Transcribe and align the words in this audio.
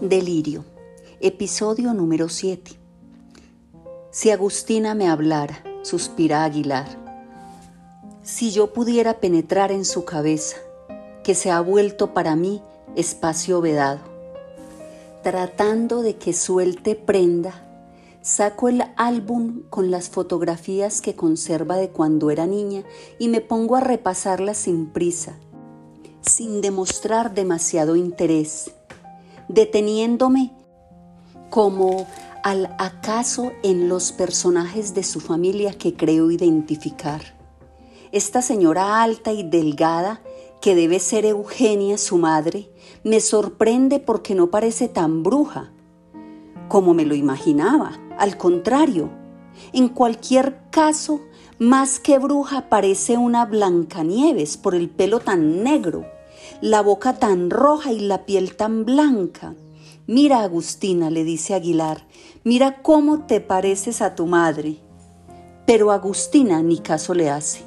Delirio, 0.00 0.64
episodio 1.18 1.92
número 1.92 2.28
7. 2.28 2.70
Si 4.12 4.30
Agustina 4.30 4.94
me 4.94 5.08
hablara, 5.08 5.64
suspira 5.82 6.44
Aguilar. 6.44 6.86
Si 8.22 8.52
yo 8.52 8.72
pudiera 8.72 9.18
penetrar 9.18 9.72
en 9.72 9.84
su 9.84 10.04
cabeza, 10.04 10.56
que 11.24 11.34
se 11.34 11.50
ha 11.50 11.60
vuelto 11.60 12.14
para 12.14 12.36
mí 12.36 12.62
espacio 12.94 13.60
vedado. 13.60 13.98
Tratando 15.24 16.02
de 16.02 16.14
que 16.14 16.32
suelte 16.32 16.94
prenda, 16.94 17.66
saco 18.22 18.68
el 18.68 18.84
álbum 18.96 19.64
con 19.68 19.90
las 19.90 20.10
fotografías 20.10 21.00
que 21.00 21.16
conserva 21.16 21.76
de 21.76 21.88
cuando 21.90 22.30
era 22.30 22.46
niña 22.46 22.84
y 23.18 23.26
me 23.26 23.40
pongo 23.40 23.74
a 23.74 23.80
repasarlas 23.80 24.58
sin 24.58 24.86
prisa, 24.86 25.40
sin 26.20 26.60
demostrar 26.60 27.34
demasiado 27.34 27.96
interés 27.96 28.70
deteniéndome 29.48 30.52
como 31.50 32.06
al 32.42 32.74
acaso 32.78 33.52
en 33.62 33.88
los 33.88 34.12
personajes 34.12 34.94
de 34.94 35.02
su 35.02 35.20
familia 35.20 35.72
que 35.72 35.94
creo 35.94 36.30
identificar. 36.30 37.22
Esta 38.12 38.42
señora 38.42 39.02
alta 39.02 39.32
y 39.32 39.42
delgada, 39.42 40.22
que 40.60 40.74
debe 40.74 40.98
ser 40.98 41.24
Eugenia 41.24 41.98
su 41.98 42.18
madre, 42.18 42.70
me 43.04 43.20
sorprende 43.20 44.00
porque 44.00 44.34
no 44.34 44.50
parece 44.50 44.88
tan 44.88 45.22
bruja 45.22 45.72
como 46.68 46.94
me 46.94 47.04
lo 47.04 47.14
imaginaba. 47.14 47.98
Al 48.18 48.36
contrario, 48.36 49.10
en 49.72 49.88
cualquier 49.88 50.58
caso, 50.70 51.20
más 51.58 51.98
que 51.98 52.18
bruja 52.18 52.68
parece 52.68 53.16
una 53.16 53.44
Blancanieves 53.46 54.56
por 54.56 54.74
el 54.74 54.90
pelo 54.90 55.20
tan 55.20 55.62
negro 55.62 56.06
la 56.60 56.82
boca 56.82 57.14
tan 57.18 57.50
roja 57.50 57.92
y 57.92 58.00
la 58.00 58.26
piel 58.26 58.56
tan 58.56 58.84
blanca. 58.84 59.54
Mira, 60.06 60.42
Agustina, 60.42 61.10
le 61.10 61.24
dice 61.24 61.54
Aguilar, 61.54 62.06
mira 62.44 62.82
cómo 62.82 63.26
te 63.26 63.40
pareces 63.40 64.00
a 64.00 64.14
tu 64.14 64.26
madre. 64.26 64.80
Pero 65.66 65.90
Agustina 65.90 66.62
ni 66.62 66.78
caso 66.78 67.14
le 67.14 67.30
hace. 67.30 67.62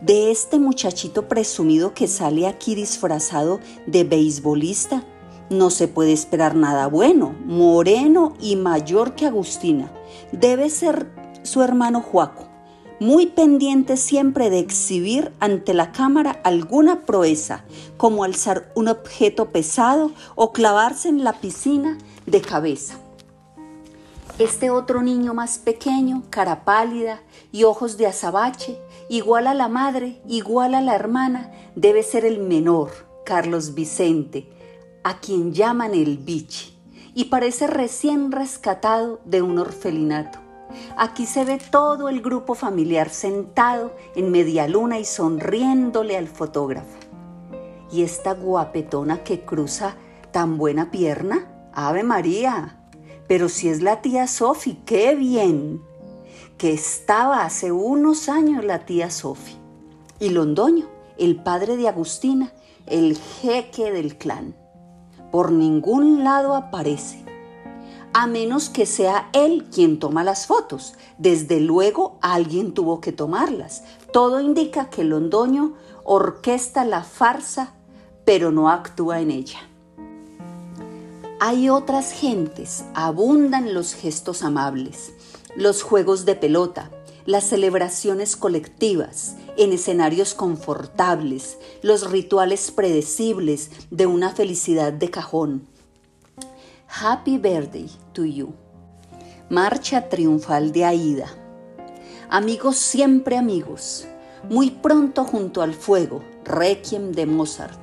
De 0.00 0.30
este 0.30 0.58
muchachito 0.58 1.26
presumido 1.26 1.94
que 1.94 2.06
sale 2.06 2.46
aquí 2.46 2.74
disfrazado 2.74 3.60
de 3.86 4.04
beisbolista, 4.04 5.04
no 5.50 5.70
se 5.70 5.88
puede 5.88 6.12
esperar 6.12 6.54
nada 6.54 6.86
bueno, 6.86 7.34
moreno 7.44 8.34
y 8.40 8.56
mayor 8.56 9.14
que 9.14 9.26
Agustina. 9.26 9.90
Debe 10.32 10.68
ser 10.70 11.10
su 11.42 11.62
hermano 11.62 12.02
Juaco 12.02 12.47
muy 13.00 13.26
pendiente 13.26 13.96
siempre 13.96 14.50
de 14.50 14.58
exhibir 14.58 15.32
ante 15.40 15.74
la 15.74 15.92
cámara 15.92 16.40
alguna 16.42 17.06
proeza, 17.06 17.64
como 17.96 18.24
alzar 18.24 18.72
un 18.74 18.88
objeto 18.88 19.50
pesado 19.50 20.12
o 20.34 20.52
clavarse 20.52 21.08
en 21.08 21.22
la 21.22 21.34
piscina 21.34 21.98
de 22.26 22.40
cabeza. 22.40 22.98
Este 24.38 24.70
otro 24.70 25.02
niño 25.02 25.34
más 25.34 25.58
pequeño, 25.58 26.22
cara 26.30 26.64
pálida 26.64 27.20
y 27.50 27.64
ojos 27.64 27.96
de 27.96 28.06
azabache, 28.06 28.78
igual 29.08 29.48
a 29.48 29.54
la 29.54 29.68
madre, 29.68 30.20
igual 30.28 30.74
a 30.74 30.80
la 30.80 30.94
hermana, 30.94 31.52
debe 31.74 32.02
ser 32.02 32.24
el 32.24 32.38
menor, 32.38 32.90
Carlos 33.24 33.74
Vicente, 33.74 34.48
a 35.02 35.18
quien 35.18 35.52
llaman 35.52 35.94
el 35.94 36.18
bichi, 36.18 36.76
y 37.14 37.24
parece 37.24 37.66
recién 37.66 38.30
rescatado 38.30 39.20
de 39.24 39.42
un 39.42 39.58
orfelinato. 39.58 40.47
Aquí 40.96 41.26
se 41.26 41.44
ve 41.44 41.58
todo 41.58 42.08
el 42.08 42.20
grupo 42.20 42.54
familiar 42.54 43.10
sentado 43.10 43.94
en 44.14 44.30
media 44.30 44.68
luna 44.68 44.98
y 44.98 45.04
sonriéndole 45.04 46.16
al 46.16 46.28
fotógrafo. 46.28 46.98
Y 47.90 48.02
esta 48.02 48.34
guapetona 48.34 49.24
que 49.24 49.44
cruza 49.44 49.96
tan 50.30 50.58
buena 50.58 50.90
pierna, 50.90 51.46
Ave 51.72 52.02
María. 52.02 52.76
Pero 53.26 53.48
si 53.48 53.68
es 53.68 53.82
la 53.82 54.02
tía 54.02 54.26
Sofi, 54.26 54.74
qué 54.84 55.14
bien. 55.14 55.82
Que 56.56 56.72
estaba 56.72 57.44
hace 57.44 57.72
unos 57.72 58.28
años 58.28 58.64
la 58.64 58.84
tía 58.84 59.10
Sofi. 59.10 59.56
Y 60.18 60.30
Londoño, 60.30 60.86
el 61.18 61.42
padre 61.42 61.76
de 61.76 61.88
Agustina, 61.88 62.52
el 62.86 63.16
jeque 63.16 63.92
del 63.92 64.16
clan. 64.18 64.54
Por 65.30 65.52
ningún 65.52 66.24
lado 66.24 66.54
aparece 66.54 67.27
a 68.12 68.26
menos 68.26 68.68
que 68.68 68.86
sea 68.86 69.28
él 69.32 69.66
quien 69.72 69.98
toma 69.98 70.24
las 70.24 70.46
fotos. 70.46 70.94
Desde 71.18 71.60
luego 71.60 72.18
alguien 72.20 72.72
tuvo 72.72 73.00
que 73.00 73.12
tomarlas. 73.12 73.84
Todo 74.12 74.40
indica 74.40 74.90
que 74.90 75.04
Londoño 75.04 75.74
orquesta 76.04 76.84
la 76.84 77.02
farsa, 77.02 77.74
pero 78.24 78.50
no 78.50 78.70
actúa 78.70 79.20
en 79.20 79.30
ella. 79.30 79.60
Hay 81.40 81.70
otras 81.70 82.12
gentes, 82.12 82.84
abundan 82.94 83.72
los 83.72 83.94
gestos 83.94 84.42
amables, 84.42 85.12
los 85.54 85.82
juegos 85.82 86.24
de 86.24 86.34
pelota, 86.34 86.90
las 87.26 87.44
celebraciones 87.44 88.36
colectivas, 88.36 89.36
en 89.56 89.72
escenarios 89.72 90.34
confortables, 90.34 91.58
los 91.82 92.10
rituales 92.10 92.70
predecibles 92.70 93.70
de 93.90 94.06
una 94.06 94.30
felicidad 94.30 94.92
de 94.92 95.10
cajón 95.10 95.68
Happy 96.90 97.36
Birthday 97.36 97.86
to 98.14 98.24
You. 98.24 98.54
Marcha 99.50 100.08
triunfal 100.08 100.72
de 100.72 100.86
Aida. 100.86 101.28
Amigos 102.30 102.76
siempre 102.76 103.36
amigos. 103.36 104.06
Muy 104.48 104.70
pronto 104.70 105.24
junto 105.24 105.60
al 105.60 105.74
fuego. 105.74 106.24
Requiem 106.44 107.12
de 107.12 107.26
Mozart. 107.26 107.78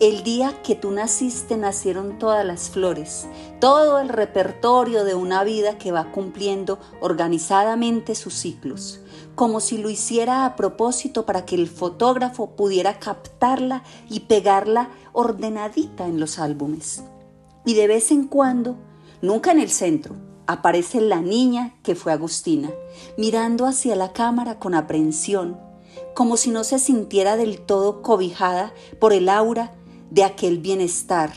El 0.00 0.22
día 0.22 0.62
que 0.62 0.74
tú 0.74 0.90
naciste 0.90 1.56
nacieron 1.56 2.18
todas 2.18 2.44
las 2.44 2.68
flores, 2.68 3.26
todo 3.58 3.98
el 4.00 4.10
repertorio 4.10 5.04
de 5.04 5.14
una 5.14 5.44
vida 5.44 5.78
que 5.78 5.90
va 5.90 6.12
cumpliendo 6.12 6.78
organizadamente 7.00 8.14
sus 8.14 8.34
ciclos, 8.34 9.00
como 9.34 9.60
si 9.60 9.78
lo 9.78 9.88
hiciera 9.88 10.44
a 10.44 10.56
propósito 10.56 11.24
para 11.24 11.46
que 11.46 11.54
el 11.54 11.68
fotógrafo 11.68 12.50
pudiera 12.50 12.98
captarla 12.98 13.82
y 14.10 14.20
pegarla 14.20 14.90
ordenadita 15.12 16.06
en 16.06 16.20
los 16.20 16.38
álbumes. 16.38 17.02
Y 17.64 17.74
de 17.74 17.86
vez 17.86 18.10
en 18.10 18.26
cuando, 18.26 18.76
nunca 19.20 19.52
en 19.52 19.60
el 19.60 19.70
centro, 19.70 20.16
aparece 20.46 21.00
la 21.00 21.20
niña 21.20 21.74
que 21.82 21.94
fue 21.94 22.12
Agustina, 22.12 22.70
mirando 23.16 23.66
hacia 23.66 23.96
la 23.96 24.12
cámara 24.12 24.58
con 24.58 24.74
aprensión, 24.74 25.58
como 26.14 26.36
si 26.36 26.50
no 26.50 26.64
se 26.64 26.78
sintiera 26.78 27.36
del 27.36 27.60
todo 27.60 28.02
cobijada 28.02 28.72
por 28.98 29.12
el 29.12 29.28
aura 29.28 29.72
de 30.10 30.24
aquel 30.24 30.58
bienestar, 30.58 31.32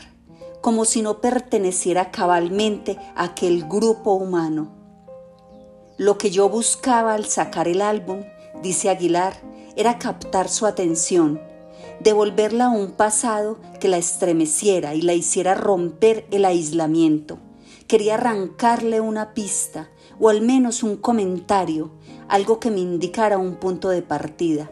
como 0.60 0.84
si 0.84 1.00
no 1.00 1.20
perteneciera 1.20 2.10
cabalmente 2.10 2.98
a 3.14 3.24
aquel 3.24 3.64
grupo 3.64 4.12
humano. 4.12 4.72
Lo 5.96 6.18
que 6.18 6.30
yo 6.30 6.48
buscaba 6.48 7.14
al 7.14 7.24
sacar 7.26 7.68
el 7.68 7.80
álbum, 7.80 8.22
dice 8.62 8.90
Aguilar, 8.90 9.34
era 9.76 9.98
captar 9.98 10.48
su 10.48 10.66
atención 10.66 11.40
devolverla 12.00 12.66
a 12.66 12.70
un 12.70 12.92
pasado 12.92 13.58
que 13.80 13.88
la 13.88 13.96
estremeciera 13.96 14.94
y 14.94 15.02
la 15.02 15.14
hiciera 15.14 15.54
romper 15.54 16.26
el 16.30 16.44
aislamiento. 16.44 17.38
Quería 17.86 18.14
arrancarle 18.14 19.00
una 19.00 19.34
pista 19.34 19.88
o 20.18 20.28
al 20.28 20.40
menos 20.40 20.82
un 20.82 20.96
comentario, 20.96 21.90
algo 22.28 22.58
que 22.58 22.70
me 22.70 22.80
indicara 22.80 23.38
un 23.38 23.56
punto 23.56 23.88
de 23.90 24.02
partida. 24.02 24.70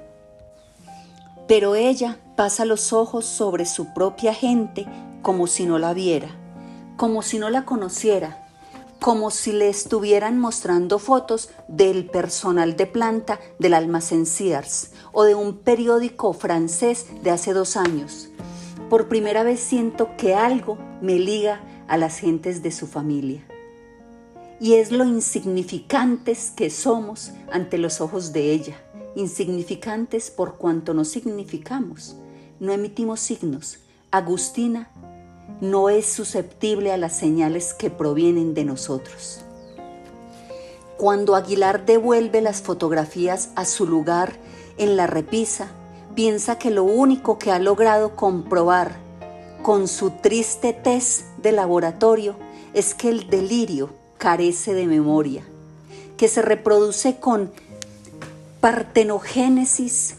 Pero 1.47 1.75
ella 1.75 2.19
pasa 2.37 2.65
los 2.65 2.93
ojos 2.93 3.27
sobre 3.27 3.67
su 3.67 3.93
propia 3.93 4.35
gente 4.35 4.87
como 5.23 5.47
si 5.47 5.67
no 5.67 5.79
la 5.79 5.93
viera, 5.93 6.29
como 6.97 7.23
si 7.23 7.39
no 7.39 7.51
la 7.51 7.65
conociera, 7.65 8.44
como 9.05 9.31
si 9.31 9.53
le 9.53 9.69
estuvieran 9.69 10.39
mostrando 10.39 10.99
fotos 10.99 11.51
del 11.69 12.07
personal 12.07 12.75
de 12.75 12.87
planta 12.87 13.39
del 13.59 13.75
almacén 13.75 14.25
Sears 14.25 14.93
o 15.13 15.25
de 15.25 15.35
un 15.35 15.59
periódico 15.59 16.33
francés 16.33 17.09
de 17.23 17.31
hace 17.31 17.53
dos 17.53 17.77
años. 17.77 18.31
Por 18.89 19.09
primera 19.09 19.43
vez 19.43 19.61
siento 19.61 20.17
que 20.17 20.35
algo 20.35 20.79
me 21.03 21.19
liga 21.19 21.61
a 21.87 21.99
las 21.99 22.19
gentes 22.19 22.63
de 22.63 22.73
su 22.73 22.87
familia. 22.87 23.45
Y 24.59 24.77
es 24.77 24.91
lo 24.91 25.05
insignificantes 25.05 26.55
que 26.57 26.71
somos 26.71 27.33
ante 27.53 27.77
los 27.77 28.01
ojos 28.01 28.33
de 28.33 28.53
ella, 28.53 28.77
insignificantes 29.17 30.31
por 30.31 30.57
cuanto 30.57 30.95
no 30.95 31.05
significamos, 31.05 32.17
no 32.59 32.73
emitimos 32.73 33.21
signos. 33.21 33.81
Agustina 34.11 34.89
no 35.61 35.89
es 35.89 36.07
susceptible 36.07 36.93
a 36.93 36.97
las 36.97 37.17
señales 37.17 37.75
que 37.75 37.91
provienen 37.91 38.55
de 38.55 38.65
nosotros. 38.65 39.41
Cuando 40.97 41.35
Aguilar 41.35 41.87
devuelve 41.87 42.41
las 42.41 42.63
fotografías 42.63 43.51
a 43.57 43.65
su 43.65 43.87
lugar 43.87 44.37
en 44.79 44.97
la 44.97 45.07
repisa, 45.07 45.69
piensa 46.15 46.59
que 46.59 46.71
lo 46.71 46.85
único 46.85 47.39
que 47.39 47.51
ha 47.51 47.59
logrado 47.59 48.17
comprobar 48.17 48.97
con 49.63 49.89
su 49.89 50.11
triste 50.11 50.73
test 50.73 51.27
de 51.39 51.53
laboratorio 51.53 52.37
es 52.75 52.95
que 52.95 53.09
el 53.09 53.29
delirio 53.29 53.91
carece 54.19 54.75
de 54.75 54.87
memoria, 54.87 55.45
que 56.17 56.29
se 56.29 56.43
reproduce 56.43 57.17
con 57.19 57.51
partenogénesis, 58.61 60.17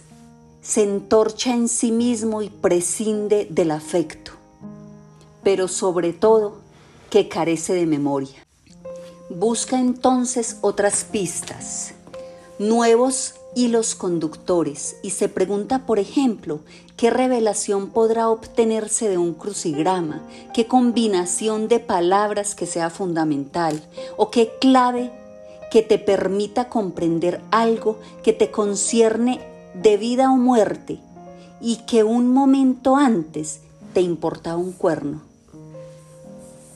se 0.62 0.84
entorcha 0.84 1.54
en 1.54 1.70
sí 1.70 1.92
mismo 1.92 2.42
y 2.42 2.50
prescinde 2.50 3.48
del 3.50 3.72
afecto 3.72 4.35
pero 5.46 5.68
sobre 5.68 6.12
todo 6.12 6.56
que 7.12 7.30
carece 7.30 7.76
de 7.76 7.86
memoria. 7.86 8.44
Busca 9.30 9.80
entonces 9.80 10.58
otras 10.62 11.04
pistas, 11.04 11.94
nuevos 12.58 13.36
hilos 13.56 13.94
conductores 13.94 14.96
y 15.04 15.12
se 15.12 15.30
pregunta, 15.30 15.86
por 15.86 16.00
ejemplo, 16.00 16.62
qué 16.98 17.12
revelación 17.12 17.92
podrá 17.92 18.28
obtenerse 18.30 19.08
de 19.08 19.20
un 19.20 19.36
crucigrama, 19.36 20.28
qué 20.52 20.66
combinación 20.66 21.68
de 21.68 21.80
palabras 21.80 22.56
que 22.56 22.66
sea 22.66 22.90
fundamental 22.90 23.82
o 24.18 24.32
qué 24.32 24.52
clave 24.60 25.12
que 25.70 25.84
te 25.84 26.00
permita 26.00 26.70
comprender 26.70 27.40
algo 27.52 28.00
que 28.24 28.34
te 28.34 28.50
concierne 28.50 29.40
de 29.76 29.98
vida 29.98 30.32
o 30.32 30.38
muerte 30.38 31.00
y 31.62 31.78
que 31.86 32.04
un 32.04 32.34
momento 32.34 32.96
antes 32.96 33.60
te 33.94 34.02
importaba 34.02 34.58
un 34.58 34.74
cuerno. 34.74 35.25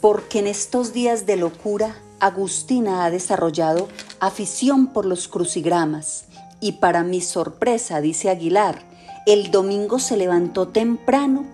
Porque 0.02 0.40
en 0.40 0.48
estos 0.48 0.94
días 0.94 1.26
de 1.26 1.36
locura, 1.36 1.96
Agustina 2.20 3.06
ha 3.06 3.12
desarrollado 3.12 3.88
afición 4.20 4.88
por 4.88 5.06
los 5.06 5.28
crucigramas 5.28 6.26
y 6.60 6.74
para 6.74 7.04
mi 7.04 7.22
sorpresa, 7.22 8.02
dice 8.02 8.30
Aguilar, 8.30 8.82
el 9.26 9.52
domingo 9.52 10.00
se 10.00 10.18
levantó 10.18 10.70
temprano 10.70 11.46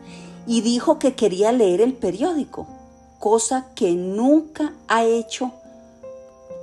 y 0.48 0.62
dijo 0.62 1.00
que 1.00 1.16
quería 1.16 1.52
leer 1.52 1.82
el 1.82 1.94
periódico, 1.94 2.68
cosa 3.20 3.68
que 3.76 3.94
nunca 3.94 4.74
ha 4.88 5.04
hecho, 5.04 5.52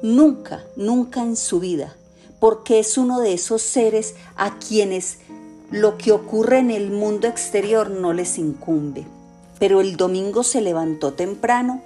nunca, 0.03 0.65
nunca 0.77 1.23
en 1.23 1.37
su 1.37 1.61
vida, 1.61 1.95
porque 2.41 2.79
es 2.79 2.99
uno 2.99 3.21
de 3.21 3.35
esos 3.35 3.63
seres 3.63 4.15
a 4.37 4.59
quienes 4.59 5.19
lo 5.71 5.97
que 5.97 6.13
ocurre 6.13 6.59
en 6.59 6.71
el 6.71 6.91
mundo 6.91 7.29
exterior 7.29 7.91
no 7.91 8.13
les 8.13 8.39
incumbe. 8.39 9.07
Pero 9.63 9.81
el 9.81 9.97
domingo 9.97 10.43
se 10.43 10.61
levantó 10.61 11.13
temprano 11.13 11.83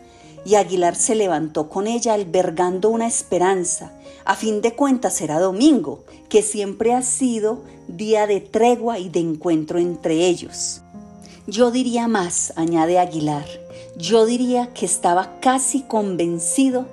y 0.47 0.55
Aguilar 0.55 0.97
se 0.97 1.15
levantó 1.15 1.69
con 1.69 1.87
ella 1.87 2.15
albergando 2.15 2.89
una 2.89 3.07
esperanza. 3.07 3.93
A 4.25 4.35
fin 4.35 4.63
de 4.63 4.75
cuentas 4.75 5.21
era 5.21 5.39
domingo, 5.39 6.03
que 6.31 6.41
siempre 6.41 6.95
ha 6.95 7.03
sido 7.03 7.61
día 7.87 8.27
de 8.27 8.41
tregua 8.41 8.99
y 8.99 9.11
de 9.11 9.21
encuentro 9.21 9.79
entre 9.79 10.27
ellos. 10.27 10.81
Yo 11.47 11.71
diría 11.71 12.09
más, 12.09 12.55
añade 12.57 12.99
Aguilar, 12.99 13.45
yo 13.99 14.25
diría 14.25 14.73
que 14.73 14.87
estaba 14.87 15.39
casi 15.41 15.83
convencido 15.83 16.87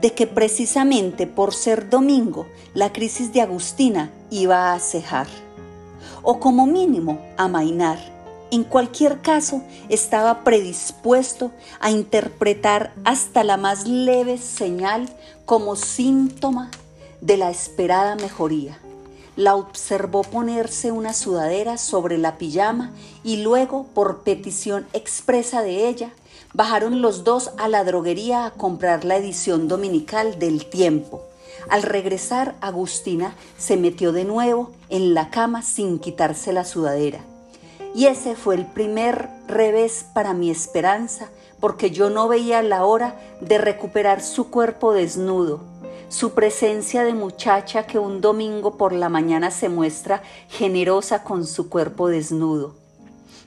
de 0.00 0.14
que 0.14 0.26
precisamente 0.26 1.28
por 1.28 1.54
ser 1.54 1.90
domingo 1.90 2.44
la 2.74 2.92
crisis 2.92 3.32
de 3.32 3.42
Agustina 3.42 4.10
iba 4.30 4.72
a 4.72 4.80
cejar, 4.80 5.28
o 6.24 6.40
como 6.40 6.66
mínimo 6.66 7.20
a 7.36 7.46
mainar 7.46 8.17
en 8.50 8.64
cualquier 8.64 9.20
caso, 9.20 9.62
estaba 9.88 10.42
predispuesto 10.44 11.52
a 11.80 11.90
interpretar 11.90 12.92
hasta 13.04 13.44
la 13.44 13.56
más 13.56 13.86
leve 13.86 14.38
señal 14.38 15.08
como 15.44 15.76
síntoma 15.76 16.70
de 17.20 17.36
la 17.36 17.50
esperada 17.50 18.16
mejoría. 18.16 18.78
La 19.36 19.54
observó 19.54 20.22
ponerse 20.22 20.90
una 20.90 21.12
sudadera 21.12 21.78
sobre 21.78 22.18
la 22.18 22.38
pijama 22.38 22.92
y 23.22 23.42
luego, 23.42 23.86
por 23.94 24.22
petición 24.22 24.86
expresa 24.92 25.62
de 25.62 25.88
ella, 25.88 26.10
bajaron 26.54 27.02
los 27.02 27.24
dos 27.24 27.52
a 27.56 27.68
la 27.68 27.84
droguería 27.84 28.46
a 28.46 28.50
comprar 28.52 29.04
la 29.04 29.16
edición 29.16 29.68
dominical 29.68 30.38
del 30.38 30.66
tiempo. 30.66 31.22
Al 31.68 31.82
regresar, 31.82 32.56
Agustina 32.60 33.34
se 33.58 33.76
metió 33.76 34.12
de 34.12 34.24
nuevo 34.24 34.72
en 34.88 35.14
la 35.14 35.30
cama 35.30 35.62
sin 35.62 35.98
quitarse 35.98 36.52
la 36.52 36.64
sudadera. 36.64 37.20
Y 37.98 38.06
ese 38.06 38.36
fue 38.36 38.54
el 38.54 38.64
primer 38.64 39.28
revés 39.48 40.06
para 40.12 40.32
mi 40.32 40.50
esperanza, 40.50 41.30
porque 41.58 41.90
yo 41.90 42.10
no 42.10 42.28
veía 42.28 42.62
la 42.62 42.84
hora 42.84 43.16
de 43.40 43.58
recuperar 43.58 44.22
su 44.22 44.50
cuerpo 44.50 44.92
desnudo, 44.92 45.62
su 46.08 46.30
presencia 46.30 47.02
de 47.02 47.12
muchacha 47.12 47.88
que 47.88 47.98
un 47.98 48.20
domingo 48.20 48.76
por 48.76 48.92
la 48.92 49.08
mañana 49.08 49.50
se 49.50 49.68
muestra 49.68 50.22
generosa 50.48 51.24
con 51.24 51.44
su 51.44 51.68
cuerpo 51.68 52.06
desnudo, 52.06 52.76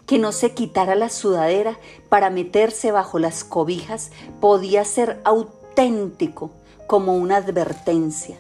que 0.05 0.19
no 0.19 0.33
se 0.33 0.53
quitara 0.53 0.95
la 0.95 1.07
sudadera 1.07 1.77
para 2.09 2.29
meterse 2.29 2.91
bajo 2.91 3.19
las 3.19 3.45
cobijas 3.45 4.11
podía 4.41 4.83
ser 4.83 5.21
auténtico 5.23 6.51
como 6.87 7.15
una 7.15 7.37
advertencia, 7.37 8.35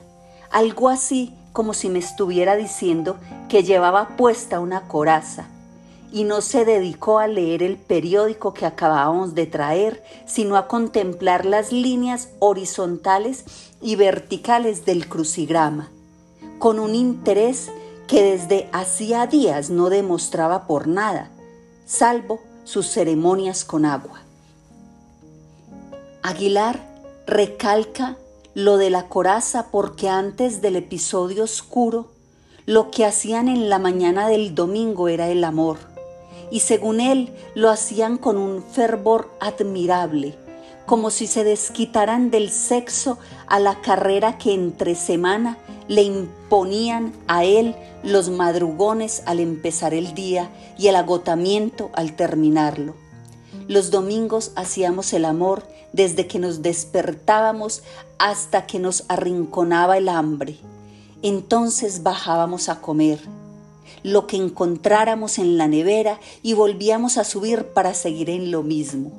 algo 0.51 0.89
así 0.89 1.33
como 1.53 1.73
si 1.73 1.87
me 1.87 1.99
estuviera 1.99 2.57
diciendo 2.57 3.15
que 3.47 3.63
llevaba 3.63 4.17
puesta 4.17 4.59
una 4.59 4.89
coraza 4.89 5.47
y 6.11 6.25
no 6.25 6.41
se 6.41 6.65
dedicó 6.65 7.19
a 7.19 7.27
leer 7.27 7.63
el 7.63 7.77
periódico 7.77 8.53
que 8.53 8.65
acabábamos 8.65 9.33
de 9.33 9.45
traer, 9.45 10.03
sino 10.25 10.57
a 10.57 10.67
contemplar 10.67 11.45
las 11.45 11.71
líneas 11.71 12.29
horizontales 12.39 13.45
y 13.81 13.95
verticales 13.95 14.85
del 14.85 15.07
crucigrama, 15.07 15.89
con 16.59 16.79
un 16.79 16.95
interés 16.95 17.71
que 18.07 18.23
desde 18.23 18.69
hacía 18.73 19.25
días 19.25 19.69
no 19.69 19.89
demostraba 19.89 20.67
por 20.67 20.87
nada, 20.87 21.31
salvo 21.85 22.41
sus 22.65 22.87
ceremonias 22.87 23.63
con 23.63 23.85
agua. 23.85 24.21
Aguilar 26.23 26.79
recalca 27.25 28.17
lo 28.53 28.77
de 28.77 28.89
la 28.89 29.07
coraza 29.07 29.71
porque 29.71 30.09
antes 30.09 30.61
del 30.61 30.75
episodio 30.75 31.45
oscuro, 31.45 32.11
lo 32.65 32.91
que 32.91 33.05
hacían 33.05 33.47
en 33.47 33.69
la 33.69 33.79
mañana 33.79 34.27
del 34.27 34.53
domingo 34.53 35.07
era 35.07 35.29
el 35.29 35.43
amor 35.43 35.90
y 36.51 36.59
según 36.59 36.99
él 36.99 37.33
lo 37.55 37.69
hacían 37.69 38.17
con 38.17 38.37
un 38.37 38.61
fervor 38.61 39.31
admirable, 39.39 40.35
como 40.85 41.09
si 41.09 41.25
se 41.25 41.43
desquitaran 41.43 42.29
del 42.29 42.51
sexo 42.51 43.17
a 43.47 43.59
la 43.59 43.81
carrera 43.81 44.37
que 44.37 44.53
entre 44.53 44.93
semana 44.95 45.57
le 45.87 46.03
imponían 46.03 47.13
a 47.27 47.45
él 47.45 47.75
los 48.03 48.29
madrugones 48.29 49.23
al 49.25 49.39
empezar 49.39 49.93
el 49.93 50.13
día 50.13 50.49
y 50.77 50.87
el 50.87 50.95
agotamiento 50.97 51.89
al 51.93 52.15
terminarlo. 52.15 52.95
Los 53.67 53.89
domingos 53.89 54.51
hacíamos 54.55 55.13
el 55.13 55.25
amor 55.25 55.63
desde 55.93 56.27
que 56.27 56.39
nos 56.39 56.61
despertábamos 56.61 57.83
hasta 58.17 58.65
que 58.65 58.79
nos 58.79 59.05
arrinconaba 59.07 59.97
el 59.97 60.09
hambre. 60.09 60.57
Entonces 61.21 62.03
bajábamos 62.03 62.69
a 62.69 62.81
comer 62.81 63.19
lo 64.03 64.27
que 64.27 64.37
encontráramos 64.37 65.37
en 65.37 65.57
la 65.57 65.67
nevera 65.67 66.19
y 66.41 66.53
volvíamos 66.53 67.17
a 67.17 67.23
subir 67.23 67.65
para 67.67 67.93
seguir 67.93 68.29
en 68.29 68.51
lo 68.51 68.63
mismo. 68.63 69.11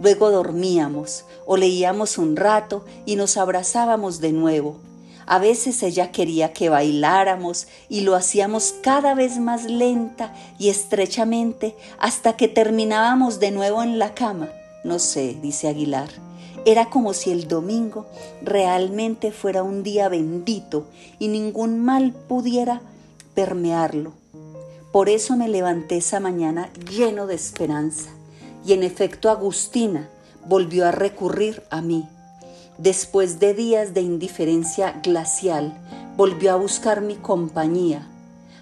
Luego 0.00 0.30
dormíamos 0.30 1.24
o 1.46 1.56
leíamos 1.56 2.18
un 2.18 2.36
rato 2.36 2.84
y 3.04 3.16
nos 3.16 3.36
abrazábamos 3.36 4.20
de 4.20 4.32
nuevo. 4.32 4.76
A 5.26 5.38
veces 5.38 5.82
ella 5.82 6.10
quería 6.10 6.52
que 6.52 6.70
bailáramos 6.70 7.66
y 7.88 8.00
lo 8.00 8.14
hacíamos 8.14 8.74
cada 8.80 9.14
vez 9.14 9.38
más 9.38 9.64
lenta 9.64 10.34
y 10.58 10.70
estrechamente 10.70 11.76
hasta 11.98 12.34
que 12.36 12.48
terminábamos 12.48 13.38
de 13.38 13.50
nuevo 13.50 13.82
en 13.82 13.98
la 13.98 14.14
cama. 14.14 14.48
No 14.84 14.98
sé, 14.98 15.36
dice 15.42 15.68
Aguilar. 15.68 16.08
Era 16.64 16.90
como 16.90 17.12
si 17.12 17.30
el 17.30 17.46
domingo 17.46 18.06
realmente 18.42 19.32
fuera 19.32 19.62
un 19.62 19.82
día 19.82 20.08
bendito 20.08 20.86
y 21.18 21.28
ningún 21.28 21.78
mal 21.78 22.12
pudiera 22.12 22.80
permearlo. 23.38 24.14
Por 24.90 25.08
eso 25.08 25.36
me 25.36 25.46
levanté 25.46 25.98
esa 25.98 26.18
mañana 26.18 26.72
lleno 26.90 27.28
de 27.28 27.36
esperanza. 27.36 28.10
Y 28.66 28.72
en 28.72 28.82
efecto 28.82 29.30
Agustina 29.30 30.08
volvió 30.44 30.84
a 30.88 30.90
recurrir 30.90 31.62
a 31.70 31.80
mí. 31.80 32.08
Después 32.78 33.38
de 33.38 33.54
días 33.54 33.94
de 33.94 34.00
indiferencia 34.00 34.98
glacial, 35.04 35.78
volvió 36.16 36.50
a 36.52 36.56
buscar 36.56 37.00
mi 37.00 37.14
compañía, 37.14 38.08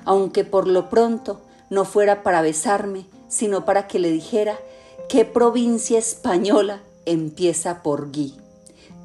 aunque 0.04 0.44
por 0.44 0.68
lo 0.68 0.90
pronto 0.90 1.40
no 1.70 1.86
fuera 1.86 2.22
para 2.22 2.42
besarme, 2.42 3.06
sino 3.28 3.64
para 3.64 3.86
que 3.86 3.98
le 3.98 4.10
dijera 4.10 4.58
qué 5.08 5.24
provincia 5.24 5.98
española 5.98 6.82
empieza 7.06 7.82
por 7.82 8.12
Gui, 8.12 8.34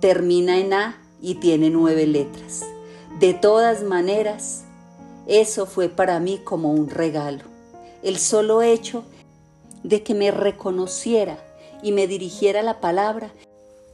termina 0.01 0.57
en 0.57 0.73
A 0.73 1.01
y 1.21 1.35
tiene 1.35 1.69
nueve 1.69 2.07
letras. 2.07 2.65
De 3.21 3.33
todas 3.33 3.83
maneras, 3.83 4.65
eso 5.27 5.65
fue 5.65 5.89
para 5.89 6.19
mí 6.19 6.39
como 6.43 6.71
un 6.71 6.89
regalo. 6.89 7.43
El 8.03 8.17
solo 8.17 8.61
hecho 8.61 9.03
de 9.83 10.03
que 10.03 10.13
me 10.13 10.31
reconociera 10.31 11.37
y 11.83 11.91
me 11.91 12.07
dirigiera 12.07 12.61
la 12.61 12.79
palabra 12.79 13.31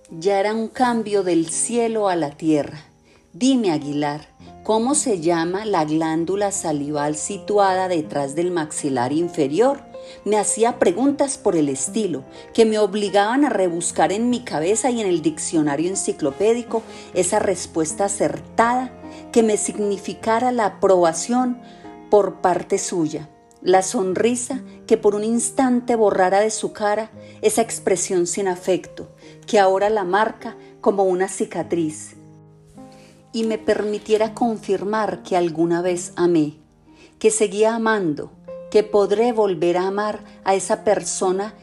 ya 0.10 0.40
era 0.40 0.54
un 0.54 0.68
cambio 0.68 1.24
del 1.24 1.50
cielo 1.50 2.08
a 2.08 2.16
la 2.16 2.32
tierra. 2.32 2.80
Dime, 3.34 3.72
Aguilar, 3.72 4.28
¿cómo 4.64 4.96
se 4.96 5.20
llama 5.20 5.66
la 5.66 5.86
glándula 5.86 6.52
salival 6.52 7.16
situada 7.16 7.88
detrás 7.88 8.36
del 8.36 8.52
maxilar 8.52 9.12
inferior? 9.12 9.82
Me 10.24 10.38
hacía 10.38 10.80
preguntas 10.80 11.38
por 11.38 11.58
el 11.58 11.68
estilo, 11.68 12.24
que 12.54 12.66
me 12.66 12.80
obligaban 12.80 13.44
a 13.44 13.50
rebuscar 13.50 14.14
en 14.14 14.30
mi 14.30 14.44
cabeza 14.44 14.90
y 14.90 15.02
en 15.02 15.08
el 15.08 15.22
diccionario 15.22 15.90
enciclopédico 15.90 16.82
esa 17.14 17.40
respuesta 17.40 18.06
acertada 18.06 18.92
que 19.32 19.44
me 19.44 19.58
significara 19.58 20.52
la 20.52 20.66
aprobación 20.66 21.62
por 22.10 22.42
parte 22.42 22.78
suya, 22.78 23.30
la 23.62 23.82
sonrisa 23.82 24.62
que 24.86 24.98
por 24.98 25.16
un 25.16 25.24
instante 25.24 25.96
borrara 25.96 26.40
de 26.40 26.52
su 26.52 26.74
cara 26.74 27.12
esa 27.42 27.62
expresión 27.62 28.28
sin 28.28 28.48
afecto, 28.48 29.10
que 29.46 29.60
ahora 29.60 29.90
la 29.90 30.04
marca 30.04 30.56
como 30.82 31.04
una 31.04 31.28
cicatriz, 31.28 32.16
y 33.34 33.44
me 33.44 33.58
permitiera 33.58 34.34
confirmar 34.34 35.22
que 35.24 35.36
alguna 35.36 35.82
vez 35.82 36.14
amé, 36.16 36.58
que 37.20 37.30
seguía 37.30 37.76
amando, 37.76 38.32
que 38.72 38.84
podré 38.84 39.32
volver 39.32 39.78
a 39.78 39.88
amar 39.88 40.24
a 40.44 40.56
esa 40.56 40.84
persona 40.84 41.54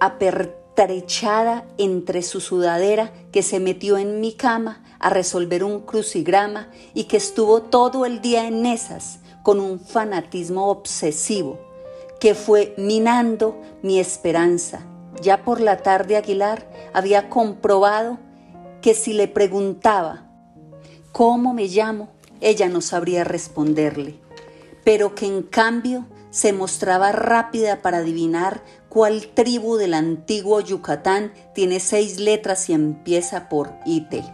apertrechada 0.00 1.64
entre 1.78 2.22
su 2.22 2.40
sudadera 2.40 3.12
que 3.30 3.42
se 3.42 3.60
metió 3.60 3.98
en 3.98 4.20
mi 4.20 4.32
cama 4.32 4.82
a 5.02 5.10
resolver 5.10 5.64
un 5.64 5.80
crucigrama 5.80 6.70
y 6.94 7.04
que 7.04 7.18
estuvo 7.18 7.62
todo 7.62 8.06
el 8.06 8.22
día 8.22 8.46
en 8.46 8.64
esas 8.64 9.18
con 9.42 9.60
un 9.60 9.80
fanatismo 9.80 10.68
obsesivo 10.68 11.58
que 12.20 12.34
fue 12.36 12.72
minando 12.78 13.60
mi 13.82 13.98
esperanza. 13.98 14.86
Ya 15.20 15.44
por 15.44 15.60
la 15.60 15.78
tarde 15.78 16.16
Aguilar 16.16 16.70
había 16.94 17.28
comprobado 17.28 18.18
que 18.80 18.94
si 18.94 19.12
le 19.12 19.26
preguntaba 19.28 20.28
cómo 21.10 21.52
me 21.52 21.66
llamo, 21.66 22.08
ella 22.40 22.68
no 22.68 22.80
sabría 22.80 23.24
responderle, 23.24 24.20
pero 24.84 25.14
que 25.14 25.26
en 25.26 25.42
cambio 25.42 26.06
se 26.30 26.52
mostraba 26.52 27.12
rápida 27.12 27.82
para 27.82 27.98
adivinar 27.98 28.62
cuál 28.88 29.26
tribu 29.34 29.76
del 29.76 29.94
antiguo 29.94 30.60
Yucatán 30.60 31.32
tiene 31.54 31.78
seis 31.80 32.18
letras 32.18 32.70
y 32.70 32.72
empieza 32.72 33.48
por 33.48 33.74
IT. 33.84 34.24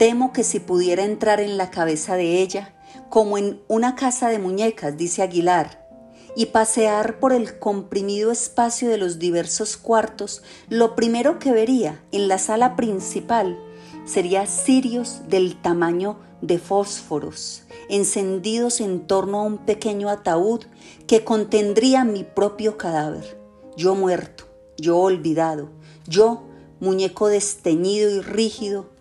Temo 0.00 0.32
que 0.32 0.44
si 0.44 0.60
pudiera 0.60 1.04
entrar 1.04 1.40
en 1.40 1.58
la 1.58 1.70
cabeza 1.70 2.16
de 2.16 2.40
ella, 2.40 2.72
como 3.10 3.36
en 3.36 3.60
una 3.68 3.96
casa 3.96 4.30
de 4.30 4.38
muñecas, 4.38 4.96
dice 4.96 5.20
Aguilar, 5.20 5.86
y 6.34 6.46
pasear 6.46 7.18
por 7.18 7.34
el 7.34 7.58
comprimido 7.58 8.32
espacio 8.32 8.88
de 8.88 8.96
los 8.96 9.18
diversos 9.18 9.76
cuartos, 9.76 10.42
lo 10.70 10.96
primero 10.96 11.38
que 11.38 11.52
vería 11.52 12.02
en 12.12 12.28
la 12.28 12.38
sala 12.38 12.76
principal 12.76 13.58
sería 14.06 14.46
cirios 14.46 15.20
del 15.28 15.60
tamaño 15.60 16.18
de 16.40 16.58
fósforos, 16.58 17.64
encendidos 17.90 18.80
en 18.80 19.06
torno 19.06 19.40
a 19.40 19.42
un 19.42 19.58
pequeño 19.58 20.08
ataúd 20.08 20.62
que 21.06 21.24
contendría 21.24 22.04
mi 22.04 22.24
propio 22.24 22.78
cadáver, 22.78 23.38
yo 23.76 23.94
muerto, 23.94 24.44
yo 24.78 24.96
olvidado, 24.96 25.68
yo 26.08 26.44
muñeco 26.80 27.28
desteñido 27.28 28.08
y 28.08 28.22
rígido, 28.22 28.98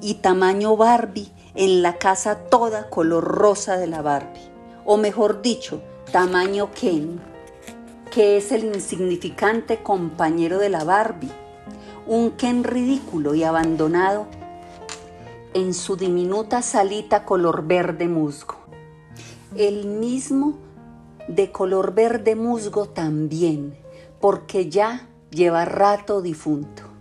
y 0.00 0.14
tamaño 0.14 0.76
Barbie 0.76 1.30
en 1.54 1.82
la 1.82 1.98
casa 1.98 2.44
toda 2.44 2.88
color 2.88 3.24
rosa 3.24 3.76
de 3.76 3.86
la 3.86 4.02
Barbie, 4.02 4.50
o 4.84 4.96
mejor 4.96 5.42
dicho, 5.42 5.82
tamaño 6.10 6.70
Ken, 6.72 7.20
que 8.10 8.36
es 8.36 8.52
el 8.52 8.64
insignificante 8.64 9.82
compañero 9.82 10.58
de 10.58 10.68
la 10.68 10.84
Barbie, 10.84 11.30
un 12.06 12.32
Ken 12.32 12.64
ridículo 12.64 13.34
y 13.34 13.44
abandonado 13.44 14.26
en 15.54 15.74
su 15.74 15.96
diminuta 15.96 16.62
salita 16.62 17.24
color 17.24 17.66
verde 17.66 18.08
musgo. 18.08 18.56
El 19.56 19.86
mismo 19.86 20.54
de 21.28 21.52
color 21.52 21.94
verde 21.94 22.34
musgo 22.34 22.86
también, 22.86 23.76
porque 24.20 24.70
ya 24.70 25.08
lleva 25.30 25.64
rato 25.64 26.22
difunto. 26.22 26.91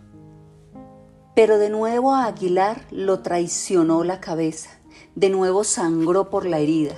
Pero 1.33 1.57
de 1.57 1.69
nuevo 1.69 2.13
a 2.13 2.25
Aguilar 2.25 2.85
lo 2.91 3.19
traicionó 3.19 4.03
la 4.03 4.19
cabeza, 4.19 4.69
de 5.15 5.29
nuevo 5.29 5.63
sangró 5.63 6.29
por 6.29 6.45
la 6.45 6.59
herida 6.59 6.95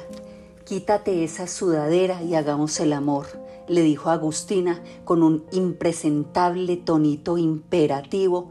Quítate 0.66 1.26
esa 1.26 1.46
sudadera 1.46 2.24
y 2.24 2.36
hagamos 2.36 2.80
el 2.80 2.94
amor, 2.94 3.26
le 3.68 3.82
dijo 3.82 4.10
Agustina 4.10 4.82
con 5.04 5.22
un 5.22 5.44
impresentable 5.52 6.78
tonito 6.78 7.38
imperativo, 7.38 8.50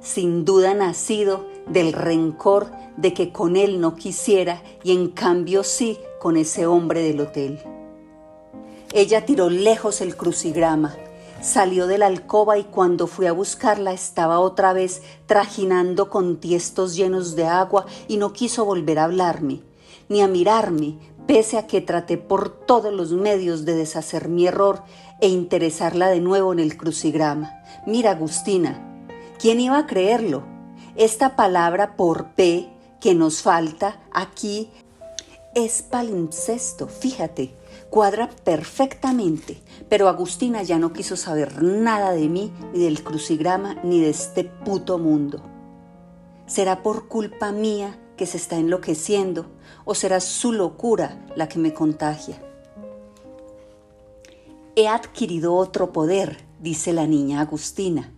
sin 0.00 0.44
duda 0.44 0.72
nacido 0.74 1.46
del 1.68 1.92
rencor 1.92 2.70
de 2.96 3.12
que 3.12 3.32
con 3.32 3.56
él 3.56 3.80
no 3.80 3.96
quisiera 3.96 4.62
y 4.84 4.92
en 4.92 5.08
cambio 5.08 5.64
sí 5.64 5.98
con 6.20 6.36
ese 6.36 6.66
hombre 6.66 7.02
del 7.02 7.20
hotel. 7.20 7.58
Ella 8.92 9.26
tiró 9.26 9.50
lejos 9.50 10.00
el 10.00 10.16
crucigrama, 10.16 10.96
salió 11.40 11.86
de 11.86 11.98
la 11.98 12.06
alcoba 12.06 12.58
y 12.58 12.64
cuando 12.64 13.06
fui 13.06 13.26
a 13.26 13.32
buscarla 13.32 13.92
estaba 13.92 14.40
otra 14.40 14.72
vez 14.72 15.02
trajinando 15.26 16.10
con 16.10 16.38
tiestos 16.38 16.96
llenos 16.96 17.36
de 17.36 17.46
agua 17.46 17.86
y 18.08 18.16
no 18.16 18.32
quiso 18.32 18.64
volver 18.64 18.98
a 18.98 19.04
hablarme, 19.04 19.62
ni 20.08 20.20
a 20.20 20.28
mirarme, 20.28 20.98
pese 21.26 21.58
a 21.58 21.66
que 21.66 21.80
traté 21.80 22.16
por 22.16 22.48
todos 22.48 22.92
los 22.92 23.12
medios 23.12 23.64
de 23.64 23.74
deshacer 23.74 24.28
mi 24.28 24.46
error 24.46 24.82
e 25.20 25.28
interesarla 25.28 26.08
de 26.08 26.20
nuevo 26.20 26.52
en 26.52 26.58
el 26.58 26.76
crucigrama. 26.76 27.62
Mira, 27.86 28.12
Agustina, 28.12 29.04
¿quién 29.38 29.60
iba 29.60 29.78
a 29.78 29.86
creerlo? 29.86 30.44
Esta 30.96 31.36
palabra 31.36 31.96
por 31.96 32.34
P 32.34 32.68
que 33.00 33.14
nos 33.14 33.42
falta 33.42 34.00
aquí 34.12 34.70
es 35.54 35.82
palimpsesto, 35.82 36.88
fíjate, 36.88 37.54
cuadra 37.90 38.30
perfectamente, 38.44 39.60
pero 39.88 40.08
Agustina 40.08 40.62
ya 40.62 40.78
no 40.78 40.92
quiso 40.92 41.16
saber 41.16 41.62
nada 41.62 42.12
de 42.12 42.28
mí, 42.28 42.52
ni 42.72 42.80
del 42.80 43.02
crucigrama, 43.02 43.74
ni 43.82 44.00
de 44.00 44.10
este 44.10 44.44
puto 44.44 44.98
mundo. 44.98 45.42
¿Será 46.46 46.82
por 46.82 47.08
culpa 47.08 47.52
mía 47.52 47.98
que 48.16 48.26
se 48.26 48.36
está 48.36 48.56
enloqueciendo 48.56 49.46
o 49.84 49.94
será 49.94 50.20
su 50.20 50.52
locura 50.52 51.24
la 51.36 51.48
que 51.48 51.58
me 51.58 51.74
contagia? 51.74 52.42
He 54.76 54.86
adquirido 54.88 55.54
otro 55.54 55.92
poder, 55.92 56.38
dice 56.60 56.92
la 56.92 57.06
niña 57.06 57.40
Agustina. 57.40 58.14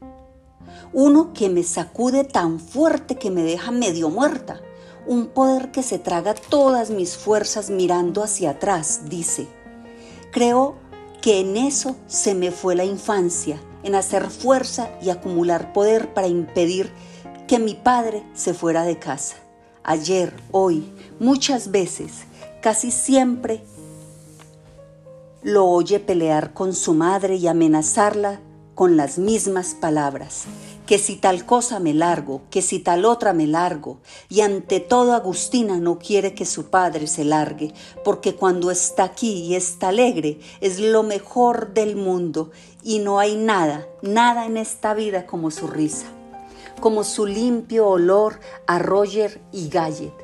Uno 0.92 1.32
que 1.32 1.48
me 1.48 1.62
sacude 1.62 2.24
tan 2.24 2.60
fuerte 2.60 3.16
que 3.16 3.30
me 3.30 3.42
deja 3.42 3.70
medio 3.70 4.10
muerta. 4.10 4.60
Un 5.06 5.28
poder 5.28 5.70
que 5.70 5.82
se 5.82 5.98
traga 5.98 6.34
todas 6.34 6.90
mis 6.90 7.16
fuerzas 7.16 7.70
mirando 7.70 8.22
hacia 8.22 8.50
atrás, 8.50 9.02
dice. 9.06 9.48
Creo 10.30 10.76
que 11.22 11.40
en 11.40 11.56
eso 11.56 11.96
se 12.06 12.34
me 12.34 12.50
fue 12.50 12.74
la 12.74 12.84
infancia, 12.84 13.60
en 13.82 13.94
hacer 13.94 14.30
fuerza 14.30 14.90
y 15.02 15.10
acumular 15.10 15.72
poder 15.72 16.14
para 16.14 16.28
impedir 16.28 16.92
que 17.48 17.58
mi 17.58 17.74
padre 17.74 18.24
se 18.34 18.54
fuera 18.54 18.84
de 18.84 18.98
casa 18.98 19.36
ayer, 19.82 20.32
hoy, 20.52 20.92
muchas 21.18 21.70
veces, 21.70 22.12
casi 22.60 22.90
siempre, 22.90 23.62
lo 25.42 25.66
oye 25.66 26.00
pelear 26.00 26.52
con 26.52 26.74
su 26.74 26.94
madre 26.94 27.36
y 27.36 27.46
amenazarla 27.46 28.40
con 28.74 28.96
las 28.96 29.18
mismas 29.18 29.74
palabras, 29.74 30.44
que 30.90 30.98
si 30.98 31.14
tal 31.14 31.46
cosa 31.46 31.78
me 31.78 31.94
largo, 31.94 32.42
que 32.50 32.62
si 32.62 32.80
tal 32.80 33.04
otra 33.04 33.32
me 33.32 33.46
largo, 33.46 34.00
y 34.28 34.40
ante 34.40 34.80
todo 34.80 35.12
Agustina 35.12 35.78
no 35.78 36.00
quiere 36.00 36.34
que 36.34 36.44
su 36.44 36.68
padre 36.68 37.06
se 37.06 37.22
largue, 37.22 37.72
porque 38.02 38.34
cuando 38.34 38.72
está 38.72 39.04
aquí 39.04 39.34
y 39.34 39.54
está 39.54 39.90
alegre 39.90 40.40
es 40.60 40.80
lo 40.80 41.04
mejor 41.04 41.74
del 41.74 41.94
mundo 41.94 42.50
y 42.82 42.98
no 42.98 43.20
hay 43.20 43.36
nada, 43.36 43.86
nada 44.02 44.46
en 44.46 44.56
esta 44.56 44.92
vida 44.92 45.26
como 45.26 45.52
su 45.52 45.68
risa 45.68 46.06
como 46.80 47.04
su 47.04 47.24
limpio 47.24 47.86
olor 47.86 48.40
a 48.66 48.80
Roger 48.80 49.40
y 49.52 49.68
Gallet, 49.68 50.14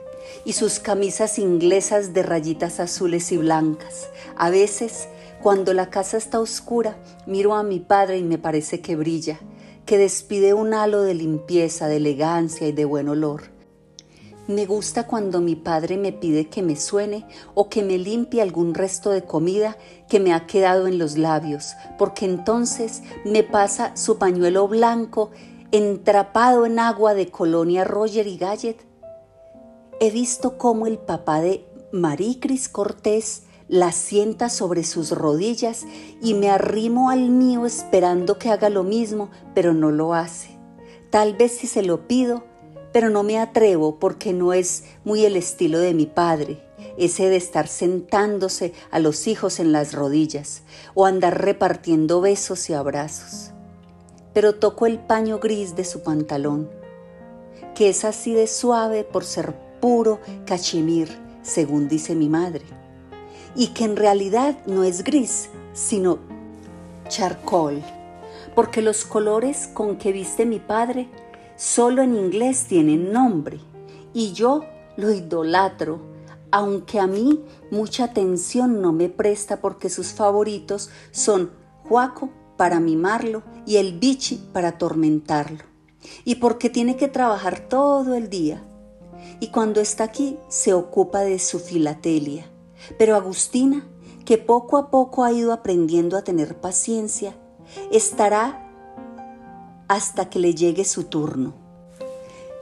y 0.44 0.54
sus 0.54 0.80
camisas 0.80 1.38
inglesas 1.38 2.12
de 2.12 2.24
rayitas 2.24 2.80
azules 2.80 3.30
y 3.30 3.36
blancas. 3.36 4.08
A 4.36 4.48
veces, 4.48 5.06
cuando 5.42 5.74
la 5.74 5.90
casa 5.90 6.16
está 6.16 6.40
oscura, 6.40 6.96
miro 7.26 7.54
a 7.54 7.62
mi 7.62 7.78
padre 7.78 8.18
y 8.18 8.22
me 8.22 8.38
parece 8.38 8.80
que 8.80 8.96
brilla, 8.96 9.38
que 9.86 9.98
despide 9.98 10.52
un 10.52 10.74
halo 10.74 11.02
de 11.02 11.14
limpieza, 11.14 11.88
de 11.88 11.96
elegancia 11.96 12.66
y 12.66 12.72
de 12.72 12.84
buen 12.84 13.08
olor. 13.08 13.44
Me 14.48 14.66
gusta 14.66 15.06
cuando 15.06 15.40
mi 15.40 15.56
padre 15.56 15.96
me 15.96 16.12
pide 16.12 16.48
que 16.48 16.62
me 16.62 16.76
suene 16.76 17.26
o 17.54 17.68
que 17.68 17.82
me 17.82 17.98
limpie 17.98 18.42
algún 18.42 18.74
resto 18.74 19.10
de 19.10 19.24
comida 19.24 19.76
que 20.08 20.20
me 20.20 20.32
ha 20.32 20.46
quedado 20.46 20.86
en 20.86 20.98
los 20.98 21.16
labios, 21.16 21.74
porque 21.98 22.26
entonces 22.26 23.02
me 23.24 23.42
pasa 23.42 23.96
su 23.96 24.18
pañuelo 24.18 24.68
blanco 24.68 25.30
entrapado 25.72 26.64
en 26.64 26.78
agua 26.78 27.14
de 27.14 27.28
Colonia 27.28 27.84
Roger 27.84 28.26
y 28.26 28.36
Gallet, 28.36 28.76
he 29.98 30.10
visto 30.10 30.58
cómo 30.58 30.86
el 30.86 30.98
papá 30.98 31.40
de 31.40 31.64
Marie 31.90 32.38
Cris 32.38 32.68
Cortés 32.68 33.42
la 33.68 33.92
sienta 33.92 34.48
sobre 34.48 34.84
sus 34.84 35.10
rodillas 35.10 35.84
y 36.22 36.34
me 36.34 36.50
arrimo 36.50 37.10
al 37.10 37.30
mío 37.30 37.66
esperando 37.66 38.38
que 38.38 38.50
haga 38.50 38.68
lo 38.68 38.84
mismo, 38.84 39.30
pero 39.54 39.74
no 39.74 39.90
lo 39.90 40.14
hace. 40.14 40.58
Tal 41.10 41.34
vez 41.34 41.52
si 41.52 41.66
se 41.66 41.82
lo 41.82 42.06
pido, 42.06 42.44
pero 42.92 43.10
no 43.10 43.22
me 43.22 43.38
atrevo 43.38 43.98
porque 43.98 44.32
no 44.32 44.52
es 44.52 44.84
muy 45.04 45.24
el 45.24 45.36
estilo 45.36 45.78
de 45.78 45.94
mi 45.94 46.06
padre, 46.06 46.62
ese 46.96 47.28
de 47.28 47.36
estar 47.36 47.68
sentándose 47.68 48.72
a 48.90 48.98
los 48.98 49.26
hijos 49.26 49.60
en 49.60 49.72
las 49.72 49.92
rodillas 49.92 50.62
o 50.94 51.06
andar 51.06 51.42
repartiendo 51.42 52.20
besos 52.20 52.70
y 52.70 52.74
abrazos 52.74 53.52
pero 54.36 54.54
tocó 54.54 54.84
el 54.84 54.98
paño 54.98 55.38
gris 55.38 55.76
de 55.76 55.84
su 55.86 56.02
pantalón, 56.02 56.68
que 57.74 57.88
es 57.88 58.04
así 58.04 58.34
de 58.34 58.46
suave 58.46 59.02
por 59.02 59.24
ser 59.24 59.54
puro 59.80 60.20
cachemir, 60.44 61.08
según 61.40 61.88
dice 61.88 62.14
mi 62.14 62.28
madre, 62.28 62.66
y 63.56 63.68
que 63.68 63.84
en 63.84 63.96
realidad 63.96 64.58
no 64.66 64.84
es 64.84 65.02
gris, 65.02 65.48
sino 65.72 66.18
charcoal, 67.08 67.82
porque 68.54 68.82
los 68.82 69.04
colores 69.04 69.68
con 69.72 69.96
que 69.96 70.12
viste 70.12 70.44
mi 70.44 70.58
padre 70.58 71.08
solo 71.56 72.02
en 72.02 72.14
inglés 72.14 72.66
tienen 72.68 73.12
nombre 73.12 73.58
y 74.12 74.32
yo 74.32 74.64
lo 74.96 75.10
idolatro, 75.10 76.00
aunque 76.50 77.00
a 77.00 77.06
mí 77.06 77.44
mucha 77.70 78.04
atención 78.04 78.80
no 78.80 78.92
me 78.92 79.08
presta 79.08 79.60
porque 79.60 79.90
sus 79.90 80.12
favoritos 80.12 80.90
son 81.10 81.50
Juaco 81.88 82.30
para 82.56 82.80
mimarlo 82.80 83.42
y 83.66 83.76
el 83.76 83.98
bichi 83.98 84.36
para 84.52 84.68
atormentarlo, 84.68 85.64
y 86.24 86.36
porque 86.36 86.70
tiene 86.70 86.96
que 86.96 87.08
trabajar 87.08 87.68
todo 87.68 88.14
el 88.14 88.30
día. 88.30 88.62
Y 89.40 89.48
cuando 89.48 89.80
está 89.80 90.04
aquí 90.04 90.38
se 90.48 90.72
ocupa 90.72 91.20
de 91.20 91.38
su 91.38 91.58
filatelia. 91.58 92.50
Pero 92.98 93.16
Agustina, 93.16 93.86
que 94.24 94.38
poco 94.38 94.76
a 94.76 94.90
poco 94.90 95.24
ha 95.24 95.32
ido 95.32 95.52
aprendiendo 95.52 96.16
a 96.16 96.22
tener 96.22 96.60
paciencia, 96.60 97.34
estará 97.92 98.62
hasta 99.88 100.28
que 100.28 100.38
le 100.38 100.54
llegue 100.54 100.84
su 100.84 101.04
turno, 101.04 101.54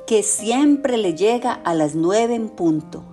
que 0.06 0.22
siempre 0.22 0.96
le 0.96 1.14
llega 1.14 1.52
a 1.52 1.74
las 1.74 1.94
nueve 1.94 2.34
en 2.34 2.50
punto, 2.50 3.04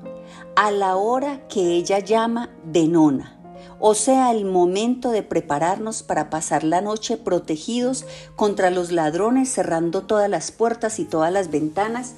a 0.56 0.72
la 0.72 0.98
hora 0.98 1.48
que 1.48 1.76
ella 1.76 2.00
llama 2.00 2.50
de 2.66 2.88
nona, 2.88 3.42
o 3.80 3.96
sea, 3.96 4.32
el 4.32 4.46
momento 4.46 5.10
de 5.12 5.24
prepararnos 5.24 6.04
para 6.04 6.30
pasar 6.30 6.64
la 6.64 6.82
noche 6.82 7.18
protegidos 7.18 8.06
contra 8.36 8.70
los 8.70 8.92
ladrones, 8.92 9.52
cerrando 9.52 10.04
todas 10.04 10.30
las 10.30 10.52
puertas 10.52 11.00
y 11.00 11.06
todas 11.06 11.32
las 11.32 11.50
ventanas, 11.50 12.14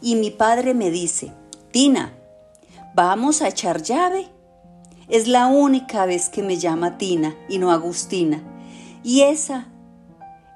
y 0.00 0.14
mi 0.14 0.30
padre 0.30 0.74
me 0.74 0.90
dice, 0.90 1.32
Tina, 1.72 2.12
¿vamos 2.94 3.42
a 3.42 3.48
echar 3.48 3.82
llave? 3.82 4.28
Es 5.08 5.26
la 5.26 5.46
única 5.46 6.04
vez 6.04 6.28
que 6.28 6.42
me 6.42 6.58
llama 6.58 6.98
Tina 6.98 7.34
y 7.48 7.56
no 7.56 7.72
Agustina, 7.72 8.42
y 9.02 9.22
esa 9.22 9.68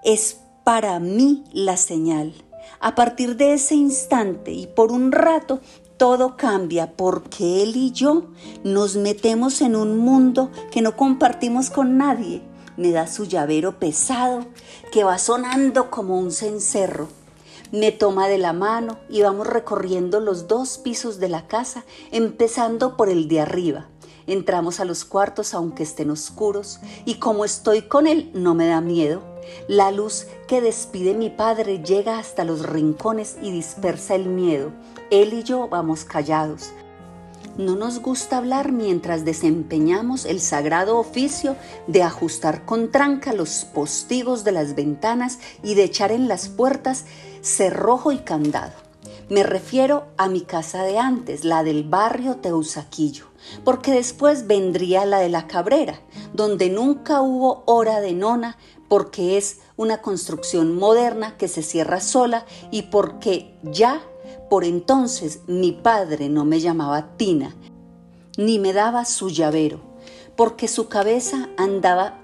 es 0.04 0.40
para 0.62 1.00
mí 1.00 1.42
la 1.52 1.78
señal. 1.78 2.34
A 2.78 2.94
partir 2.94 3.36
de 3.36 3.54
ese 3.54 3.76
instante 3.76 4.52
y 4.52 4.66
por 4.66 4.92
un 4.92 5.10
rato 5.10 5.60
todo 5.96 6.36
cambia 6.36 6.92
porque 6.96 7.62
él 7.62 7.76
y 7.76 7.92
yo 7.92 8.26
nos 8.62 8.96
metemos 8.96 9.62
en 9.62 9.74
un 9.74 9.96
mundo 9.96 10.50
que 10.70 10.82
no 10.82 10.96
compartimos 10.98 11.70
con 11.70 11.96
nadie. 11.96 12.42
Me 12.76 12.90
da 12.90 13.06
su 13.06 13.24
llavero 13.24 13.78
pesado 13.78 14.44
que 14.92 15.02
va 15.02 15.16
sonando 15.16 15.90
como 15.90 16.18
un 16.18 16.30
cencerro. 16.30 17.08
Me 17.70 17.90
toma 17.90 18.28
de 18.28 18.36
la 18.36 18.52
mano 18.52 18.98
y 19.08 19.22
vamos 19.22 19.46
recorriendo 19.46 20.20
los 20.20 20.46
dos 20.46 20.76
pisos 20.76 21.18
de 21.18 21.30
la 21.30 21.46
casa, 21.46 21.86
empezando 22.10 22.98
por 22.98 23.08
el 23.08 23.28
de 23.28 23.40
arriba. 23.40 23.88
Entramos 24.26 24.80
a 24.80 24.84
los 24.84 25.04
cuartos 25.04 25.54
aunque 25.54 25.82
estén 25.82 26.10
oscuros 26.10 26.80
y 27.04 27.16
como 27.16 27.44
estoy 27.44 27.82
con 27.82 28.06
él 28.06 28.30
no 28.34 28.54
me 28.54 28.66
da 28.66 28.80
miedo. 28.80 29.22
La 29.68 29.90
luz 29.90 30.26
que 30.46 30.60
despide 30.60 31.14
mi 31.14 31.30
padre 31.30 31.82
llega 31.82 32.18
hasta 32.18 32.44
los 32.44 32.64
rincones 32.66 33.36
y 33.42 33.50
dispersa 33.50 34.14
el 34.14 34.26
miedo. 34.26 34.70
Él 35.10 35.32
y 35.34 35.42
yo 35.42 35.68
vamos 35.68 36.04
callados. 36.04 36.70
No 37.58 37.76
nos 37.76 38.00
gusta 38.00 38.38
hablar 38.38 38.72
mientras 38.72 39.26
desempeñamos 39.26 40.24
el 40.24 40.40
sagrado 40.40 40.98
oficio 40.98 41.54
de 41.86 42.02
ajustar 42.02 42.64
con 42.64 42.90
tranca 42.90 43.34
los 43.34 43.66
postigos 43.66 44.42
de 44.42 44.52
las 44.52 44.74
ventanas 44.74 45.38
y 45.62 45.74
de 45.74 45.84
echar 45.84 46.12
en 46.12 46.28
las 46.28 46.48
puertas 46.48 47.04
cerrojo 47.42 48.10
y 48.10 48.18
candado. 48.18 48.81
Me 49.28 49.42
refiero 49.42 50.08
a 50.16 50.28
mi 50.28 50.42
casa 50.42 50.82
de 50.82 50.98
antes, 50.98 51.44
la 51.44 51.62
del 51.62 51.84
barrio 51.84 52.36
Teusaquillo, 52.36 53.26
porque 53.64 53.92
después 53.92 54.46
vendría 54.46 55.06
la 55.06 55.18
de 55.18 55.28
la 55.28 55.46
Cabrera, 55.46 56.00
donde 56.32 56.70
nunca 56.70 57.22
hubo 57.22 57.62
hora 57.66 58.00
de 58.00 58.12
nona, 58.12 58.58
porque 58.88 59.38
es 59.38 59.60
una 59.76 60.02
construcción 60.02 60.76
moderna 60.76 61.36
que 61.36 61.48
se 61.48 61.62
cierra 61.62 62.00
sola 62.00 62.44
y 62.70 62.82
porque 62.82 63.58
ya 63.62 64.02
por 64.50 64.64
entonces 64.64 65.40
mi 65.46 65.72
padre 65.72 66.28
no 66.28 66.44
me 66.44 66.60
llamaba 66.60 67.16
Tina, 67.16 67.54
ni 68.36 68.58
me 68.58 68.72
daba 68.72 69.04
su 69.06 69.30
llavero, 69.30 69.80
porque 70.36 70.68
su 70.68 70.88
cabeza 70.88 71.48
andaba 71.56 72.18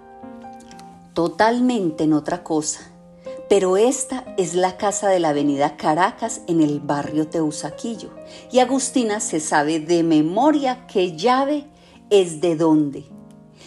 totalmente 1.15 2.05
en 2.05 2.13
otra 2.13 2.45
cosa. 2.45 2.81
Pero 3.49 3.79
esta 3.79 4.25
es 4.37 4.55
la 4.55 4.77
casa 4.77 5.09
de 5.09 5.21
la 5.21 5.31
avenida 5.31 5.77
Caracas 5.77 6.43
en 6.47 6.61
el 6.61 6.81
barrio 6.81 7.29
Teusaquillo. 7.29 8.11
Y 8.53 8.59
Agustina 8.59 9.21
se 9.21 9.41
sabe 9.41 9.81
de 9.81 10.03
memoria 10.03 10.87
qué 10.87 11.17
llave 11.17 11.67
es 12.11 12.41
de 12.43 12.57
dónde. 12.57 13.07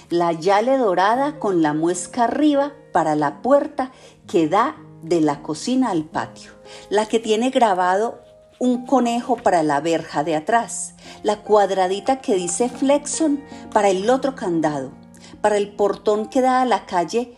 La 0.10 0.34
llave 0.34 0.78
dorada 0.78 1.40
con 1.40 1.62
la 1.62 1.74
muesca 1.74 2.26
arriba 2.26 2.74
para 2.92 3.16
la 3.16 3.42
puerta 3.42 3.92
que 4.28 4.48
da 4.48 4.76
de 5.02 5.20
la 5.20 5.42
cocina 5.42 5.90
al 5.90 6.04
patio, 6.04 6.52
la 6.90 7.08
que 7.08 7.20
tiene 7.20 7.50
grabado 7.50 8.22
un 8.60 8.86
conejo 8.86 9.38
para 9.38 9.64
la 9.64 9.80
verja 9.80 10.24
de 10.24 10.36
atrás, 10.36 10.94
la 11.24 11.42
cuadradita 11.42 12.22
que 12.22 12.36
dice 12.36 12.70
Flexon 12.70 13.44
para 13.74 13.90
el 13.90 14.08
otro 14.10 14.36
candado, 14.36 14.92
para 15.42 15.58
el 15.58 15.74
portón 15.76 16.28
que 16.28 16.42
da 16.42 16.62
a 16.62 16.66
la 16.66 16.86
calle, 16.86 17.36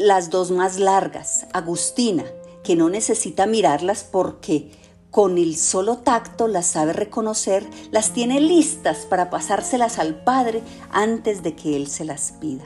las 0.00 0.30
dos 0.30 0.50
más 0.50 0.78
largas, 0.78 1.46
Agustina, 1.52 2.24
que 2.64 2.74
no 2.74 2.88
necesita 2.88 3.46
mirarlas 3.46 4.02
porque 4.02 4.72
con 5.10 5.38
el 5.38 5.56
solo 5.56 5.98
tacto 5.98 6.48
las 6.48 6.66
sabe 6.66 6.92
reconocer, 6.92 7.68
las 7.90 8.12
tiene 8.12 8.40
listas 8.40 9.06
para 9.06 9.30
pasárselas 9.30 9.98
al 9.98 10.24
padre 10.24 10.62
antes 10.90 11.42
de 11.42 11.54
que 11.54 11.76
él 11.76 11.86
se 11.88 12.04
las 12.04 12.32
pida 12.40 12.64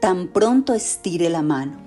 tan 0.00 0.28
pronto 0.28 0.74
estire 0.74 1.30
la 1.30 1.42
mano 1.42 1.78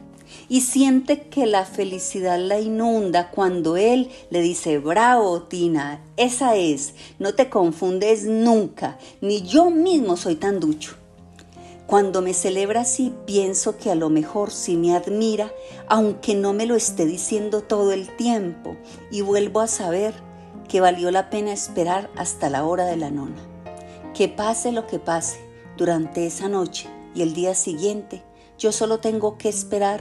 y 0.47 0.61
siente 0.61 1.27
que 1.29 1.45
la 1.45 1.65
felicidad 1.65 2.37
la 2.37 2.59
inunda 2.59 3.31
cuando 3.31 3.77
él 3.77 4.09
le 4.29 4.41
dice, 4.41 4.77
bravo 4.77 5.43
Tina, 5.43 6.01
esa 6.17 6.55
es, 6.55 6.93
no 7.17 7.33
te 7.33 7.49
confundes 7.49 8.25
nunca, 8.25 8.97
ni 9.21 9.41
yo 9.43 9.69
mismo 9.69 10.17
soy 10.17 10.35
tan 10.35 10.59
ducho. 10.59 10.95
Cuando 11.89 12.21
me 12.21 12.35
celebra 12.35 12.81
así, 12.81 13.15
pienso 13.25 13.75
que 13.77 13.89
a 13.89 13.95
lo 13.95 14.11
mejor 14.11 14.51
sí 14.51 14.77
me 14.77 14.95
admira, 14.95 15.51
aunque 15.87 16.35
no 16.35 16.53
me 16.53 16.67
lo 16.67 16.75
esté 16.75 17.07
diciendo 17.07 17.63
todo 17.63 17.93
el 17.93 18.15
tiempo, 18.15 18.77
y 19.09 19.21
vuelvo 19.21 19.59
a 19.59 19.65
saber 19.67 20.13
que 20.67 20.81
valió 20.81 21.09
la 21.09 21.31
pena 21.31 21.51
esperar 21.51 22.11
hasta 22.15 22.51
la 22.51 22.63
hora 22.63 22.85
de 22.85 22.95
la 22.95 23.09
nona. 23.09 23.41
Que 24.13 24.27
pase 24.27 24.71
lo 24.71 24.85
que 24.85 24.99
pase 24.99 25.39
durante 25.77 26.27
esa 26.27 26.47
noche, 26.47 26.87
y 27.15 27.23
el 27.23 27.33
día 27.33 27.55
siguiente 27.55 28.21
yo 28.59 28.71
solo 28.71 28.99
tengo 28.99 29.39
que 29.39 29.49
esperar 29.49 29.99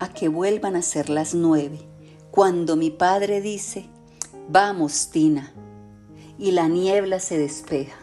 a 0.00 0.12
que 0.12 0.26
vuelvan 0.26 0.74
a 0.74 0.82
ser 0.82 1.10
las 1.10 1.32
nueve, 1.32 1.78
cuando 2.32 2.74
mi 2.74 2.90
padre 2.90 3.40
dice, 3.40 3.86
vamos 4.48 5.10
Tina, 5.12 5.52
y 6.40 6.50
la 6.50 6.66
niebla 6.66 7.20
se 7.20 7.38
despeja, 7.38 7.98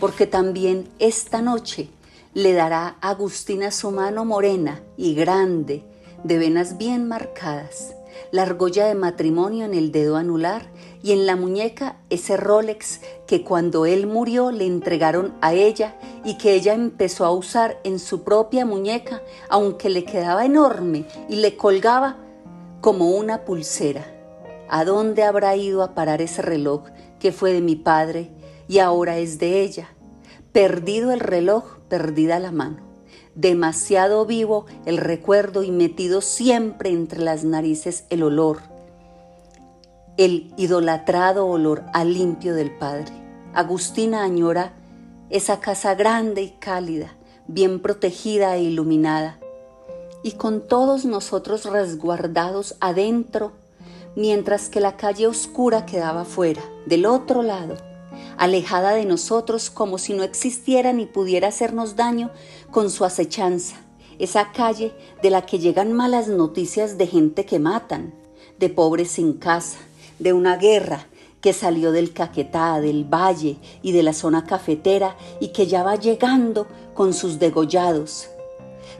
porque 0.00 0.26
también 0.26 0.88
esta 0.98 1.40
noche 1.40 1.90
le 2.34 2.52
dará 2.52 2.96
a 3.00 3.10
Agustina 3.10 3.70
su 3.70 3.92
mano 3.92 4.24
morena 4.24 4.82
y 4.96 5.14
grande, 5.14 5.84
de 6.24 6.38
venas 6.38 6.78
bien 6.78 7.06
marcadas, 7.06 7.94
la 8.32 8.42
argolla 8.42 8.86
de 8.86 8.94
matrimonio 8.94 9.64
en 9.64 9.74
el 9.74 9.92
dedo 9.92 10.16
anular 10.16 10.66
y 11.02 11.12
en 11.12 11.26
la 11.26 11.36
muñeca 11.36 11.98
ese 12.10 12.36
Rolex 12.36 13.00
que 13.26 13.44
cuando 13.44 13.86
él 13.86 14.06
murió 14.06 14.50
le 14.50 14.66
entregaron 14.66 15.34
a 15.42 15.54
ella 15.54 15.96
y 16.24 16.36
que 16.36 16.54
ella 16.54 16.74
empezó 16.74 17.24
a 17.24 17.30
usar 17.30 17.78
en 17.84 17.98
su 17.98 18.24
propia 18.24 18.66
muñeca, 18.66 19.22
aunque 19.48 19.88
le 19.88 20.04
quedaba 20.04 20.44
enorme 20.44 21.04
y 21.28 21.36
le 21.36 21.56
colgaba 21.56 22.16
como 22.80 23.10
una 23.10 23.44
pulsera. 23.44 24.10
¿A 24.68 24.84
dónde 24.84 25.22
habrá 25.22 25.54
ido 25.56 25.82
a 25.82 25.94
parar 25.94 26.20
ese 26.20 26.42
reloj 26.42 26.82
que 27.20 27.30
fue 27.30 27.52
de 27.52 27.60
mi 27.60 27.76
padre 27.76 28.30
y 28.66 28.78
ahora 28.78 29.18
es 29.18 29.38
de 29.38 29.60
ella? 29.60 29.90
Perdido 30.52 31.12
el 31.12 31.20
reloj, 31.20 31.73
perdida 31.88 32.38
la 32.38 32.52
mano. 32.52 32.78
Demasiado 33.34 34.26
vivo 34.26 34.66
el 34.86 34.98
recuerdo 34.98 35.62
y 35.62 35.70
metido 35.70 36.20
siempre 36.20 36.90
entre 36.90 37.20
las 37.20 37.44
narices 37.44 38.04
el 38.10 38.22
olor 38.22 38.74
el 40.16 40.54
idolatrado 40.56 41.46
olor 41.46 41.82
a 41.92 42.04
limpio 42.04 42.54
del 42.54 42.70
Padre. 42.70 43.12
Agustina 43.52 44.22
añora 44.22 44.72
esa 45.30 45.58
casa 45.58 45.94
grande 45.94 46.42
y 46.42 46.50
cálida, 46.50 47.16
bien 47.48 47.80
protegida 47.80 48.56
e 48.56 48.62
iluminada, 48.62 49.40
y 50.22 50.32
con 50.32 50.66
todos 50.66 51.04
nosotros 51.04 51.64
resguardados 51.64 52.76
adentro, 52.80 53.52
mientras 54.14 54.68
que 54.68 54.80
la 54.80 54.96
calle 54.96 55.26
oscura 55.26 55.84
quedaba 55.84 56.24
fuera, 56.24 56.62
del 56.86 57.06
otro 57.06 57.42
lado, 57.42 57.74
alejada 58.36 58.92
de 58.92 59.04
nosotros 59.04 59.70
como 59.70 59.98
si 59.98 60.14
no 60.14 60.22
existiera 60.22 60.92
ni 60.92 61.06
pudiera 61.06 61.48
hacernos 61.48 61.96
daño 61.96 62.30
con 62.70 62.90
su 62.90 63.04
acechanza, 63.04 63.76
esa 64.18 64.52
calle 64.52 64.92
de 65.22 65.30
la 65.30 65.46
que 65.46 65.58
llegan 65.58 65.92
malas 65.92 66.28
noticias 66.28 66.98
de 66.98 67.06
gente 67.06 67.44
que 67.46 67.58
matan, 67.58 68.14
de 68.58 68.68
pobres 68.68 69.10
sin 69.10 69.34
casa, 69.34 69.78
de 70.18 70.32
una 70.32 70.56
guerra 70.56 71.06
que 71.40 71.52
salió 71.52 71.92
del 71.92 72.12
Caquetá, 72.14 72.80
del 72.80 73.04
Valle 73.04 73.58
y 73.82 73.92
de 73.92 74.02
la 74.02 74.14
zona 74.14 74.44
cafetera 74.44 75.16
y 75.40 75.48
que 75.48 75.66
ya 75.66 75.82
va 75.82 75.96
llegando 75.96 76.66
con 76.94 77.12
sus 77.12 77.38
degollados, 77.38 78.28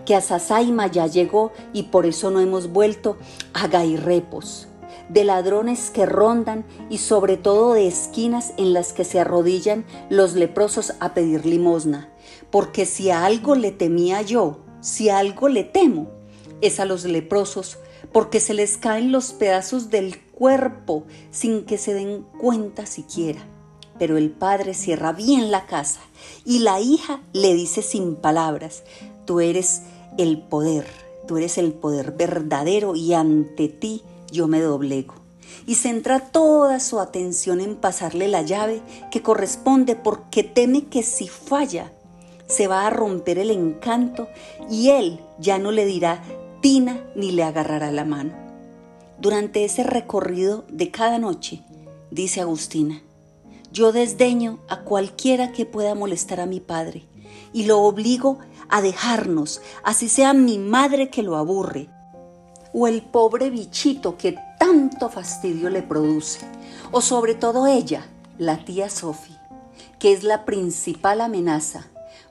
que 0.05 0.15
a 0.15 0.21
Sasaima 0.21 0.89
ya 0.89 1.07
llegó 1.07 1.53
y 1.73 1.85
por 1.85 2.05
eso 2.05 2.31
no 2.31 2.41
hemos 2.41 2.69
vuelto 2.69 3.17
a 3.55 3.69
Gairrepos, 3.69 4.69
de 5.09 5.25
ladrones 5.25 5.91
que 5.91 6.07
rondan 6.07 6.65
y 6.91 6.99
sobre 6.99 7.37
todo 7.37 7.75
de 7.75 7.87
esquinas 7.87 8.55
en 8.57 8.73
las 8.73 8.93
que 8.93 9.05
se 9.05 9.21
arrodillan 9.21 9.85
los 10.11 10.35
leprosos 10.35 10.95
a 11.01 11.15
pedir 11.15 11.47
limosna, 11.47 12.13
porque 12.51 12.87
si 12.87 13.11
a 13.11 13.25
algo 13.25 13.55
le 13.55 13.71
temía 13.71 14.23
yo, 14.23 14.61
si 14.81 15.09
a 15.09 15.19
algo 15.19 15.49
le 15.49 15.65
temo, 15.65 16.11
es 16.61 16.81
a 16.81 16.85
los 16.85 17.05
leprosos, 17.05 17.79
porque 18.13 18.41
se 18.41 18.55
les 18.55 18.77
caen 18.77 19.13
los 19.13 19.33
pedazos 19.33 19.91
del 19.91 20.21
cuerpo 20.21 21.05
sin 21.31 21.65
que 21.65 21.79
se 21.79 21.95
den 21.95 22.25
cuenta 22.41 22.87
siquiera. 22.87 23.41
Pero 23.99 24.17
el 24.17 24.31
padre 24.31 24.75
cierra 24.75 25.13
bien 25.13 25.51
la 25.51 25.67
casa 25.67 26.01
y 26.45 26.61
la 26.61 26.81
hija 26.81 27.23
le 27.33 27.55
dice 27.55 27.83
sin 27.83 28.17
palabras, 28.17 28.83
tú 29.25 29.41
eres 29.41 29.83
el 30.19 30.43
poder, 30.43 30.87
tú 31.27 31.37
eres 31.37 31.59
el 31.59 31.73
poder 31.73 32.13
verdadero 32.13 32.97
y 32.97 33.15
ante 33.15 33.69
ti 33.69 34.03
yo 34.35 34.49
me 34.49 34.61
doblego. 34.61 35.15
Y 35.67 35.77
centra 35.77 36.21
toda 36.21 36.81
su 36.81 37.01
atención 37.01 37.61
en 37.61 37.77
pasarle 37.77 38.29
la 38.29 38.43
llave 38.43 38.83
que 39.11 39.23
corresponde 39.23 39.97
porque 39.97 40.43
teme 40.43 40.87
que 40.87 41.03
si 41.03 41.29
falla 41.29 41.93
se 42.47 42.67
va 42.67 42.87
a 42.87 42.91
romper 42.91 43.39
el 43.39 43.51
encanto 43.51 44.29
y 44.69 44.91
él 44.91 45.21
ya 45.39 45.59
no 45.59 45.71
le 45.71 45.87
dirá 45.87 46.23
tina 46.61 47.03
ni 47.15 47.33
le 47.33 47.45
agarrará 47.45 47.93
la 47.93 48.05
mano. 48.05 48.35
Durante 49.19 49.65
ese 49.65 49.85
recorrido 49.85 50.65
de 50.69 50.91
cada 50.91 51.19
noche, 51.19 51.63
dice 52.11 52.41
Agustina, 52.41 53.03
yo 53.73 53.93
desdeño 53.93 54.59
a 54.69 54.81
cualquiera 54.81 55.53
que 55.53 55.67
pueda 55.67 55.95
molestar 55.95 56.41
a 56.41 56.47
mi 56.47 56.61
padre 56.61 57.05
y 57.53 57.65
lo 57.65 57.81
obligo 57.81 58.39
a 58.69 58.83
dejarnos, 58.83 59.63
así 59.83 60.09
sea 60.09 60.33
mi 60.33 60.59
madre 60.59 61.11
que 61.11 61.23
lo 61.23 61.37
aburre, 61.37 61.89
o 62.75 62.89
el 62.89 63.03
pobre 63.03 63.51
bichito 63.51 64.19
que 64.19 64.37
tanto 64.59 65.09
fastidio 65.09 65.71
le 65.71 65.83
produce, 65.83 66.41
o 66.91 67.01
sobre 67.01 67.35
todo 67.35 67.69
ella, 67.69 68.05
la 68.37 68.65
tía 68.65 68.91
Sophie, 68.91 69.39
que 70.01 70.13
es 70.13 70.25
la 70.25 70.45
principal 70.45 71.21
amenaza. 71.21 71.87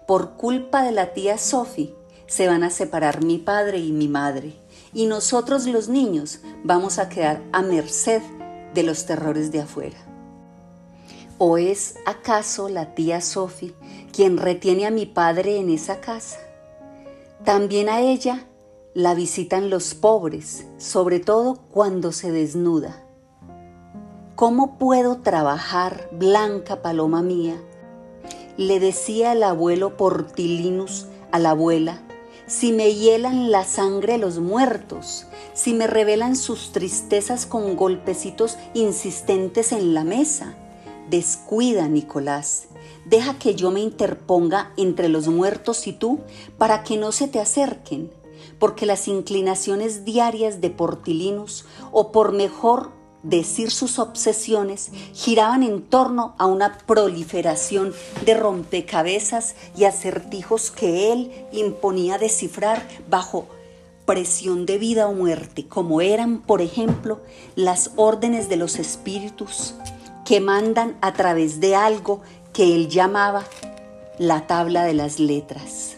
Por 0.06 0.34
culpa 0.34 0.84
de 0.84 0.92
la 0.92 1.14
tía 1.14 1.38
Sophie, 1.38 1.96
se 2.28 2.48
van 2.48 2.64
a 2.64 2.70
separar 2.70 3.24
mi 3.24 3.38
padre 3.38 3.80
y 3.80 3.94
mi 3.94 4.10
madre, 4.10 4.54
y 4.94 5.06
nosotros 5.06 5.66
los 5.66 5.88
niños 5.88 6.42
vamos 6.64 7.00
a 7.00 7.08
quedar 7.08 7.42
a 7.54 7.62
merced 7.62 8.22
de 8.74 8.84
los 8.84 9.06
terrores 9.06 9.52
de 9.52 9.62
afuera. 9.62 9.98
¿O 11.38 11.58
es 11.58 11.96
acaso 12.06 12.68
la 12.68 12.94
tía 12.96 13.22
Sophie 13.22 13.74
quien 14.12 14.38
retiene 14.38 14.86
a 14.86 14.92
mi 14.92 15.06
padre 15.06 15.58
en 15.58 15.70
esa 15.70 16.02
casa? 16.02 16.40
También 17.46 17.88
a 17.88 18.02
ella 18.02 18.46
la 18.96 19.16
visitan 19.16 19.72
los 19.72 19.96
pobres, 19.96 20.68
sobre 20.78 21.20
todo 21.20 21.56
cuando 21.72 22.12
se 22.12 22.32
desnuda. 22.32 23.04
¿Cómo 24.36 24.78
puedo 24.78 25.22
trabajar, 25.22 26.10
blanca 26.12 26.84
paloma 26.84 27.24
mía? 27.24 27.60
Le 28.56 28.80
decía 28.80 29.32
el 29.32 29.42
abuelo 29.42 29.98
Portilinus 29.98 31.08
a 31.32 31.40
la 31.40 31.52
abuela, 31.52 32.04
si 32.46 32.72
me 32.72 32.94
hielan 32.94 33.50
la 33.50 33.64
sangre 33.64 34.20
los 34.20 34.38
muertos, 34.38 35.26
si 35.56 35.74
me 35.74 35.88
revelan 35.88 36.36
sus 36.36 36.72
tristezas 36.72 37.48
con 37.48 37.76
golpecitos 37.76 38.58
insistentes 38.76 39.72
en 39.72 39.96
la 39.96 40.04
mesa. 40.04 40.56
Descuida, 41.10 41.88
Nicolás, 41.88 42.68
deja 43.06 43.40
que 43.40 43.56
yo 43.56 43.72
me 43.72 43.80
interponga 43.80 44.72
entre 44.78 45.10
los 45.10 45.28
muertos 45.30 45.88
y 45.88 45.94
tú 45.94 46.20
para 46.60 46.84
que 46.84 46.98
no 46.98 47.12
se 47.12 47.28
te 47.28 47.40
acerquen 47.40 48.12
porque 48.64 48.86
las 48.86 49.10
inclinaciones 49.10 50.06
diarias 50.06 50.62
de 50.62 50.70
Portilinus, 50.70 51.66
o 51.92 52.14
por 52.14 52.32
mejor 52.32 52.92
decir 53.22 53.72
sus 53.72 54.00
obsesiones, 54.00 54.90
giraban 55.14 55.64
en 55.64 55.82
torno 55.82 56.34
a 56.38 56.46
una 56.46 56.78
proliferación 56.78 57.92
de 58.26 58.36
rompecabezas 58.36 59.56
y 59.76 59.84
acertijos 59.84 60.72
que 60.72 61.12
él 61.12 61.46
imponía 61.52 62.18
descifrar 62.18 62.88
bajo 63.10 63.48
presión 64.06 64.66
de 64.66 64.78
vida 64.78 65.10
o 65.10 65.14
muerte, 65.14 65.68
como 65.68 66.00
eran, 66.00 66.38
por 66.38 66.62
ejemplo, 66.62 67.20
las 67.58 67.92
órdenes 67.98 68.48
de 68.48 68.56
los 68.56 68.80
espíritus 68.80 69.76
que 70.24 70.40
mandan 70.40 70.96
a 71.02 71.12
través 71.12 71.60
de 71.60 71.76
algo 71.76 72.22
que 72.54 72.74
él 72.76 72.88
llamaba 72.88 73.44
la 74.20 74.48
tabla 74.48 74.86
de 74.86 74.94
las 74.94 75.20
letras 75.20 75.98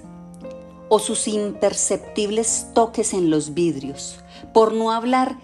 o 0.90 1.00
sus 1.00 1.28
imperceptibles 1.28 2.68
toques 2.74 3.14
en 3.14 3.30
los 3.30 3.54
vidrios, 3.54 4.18
por 4.54 4.74
no 4.74 4.92
hablar 4.92 5.38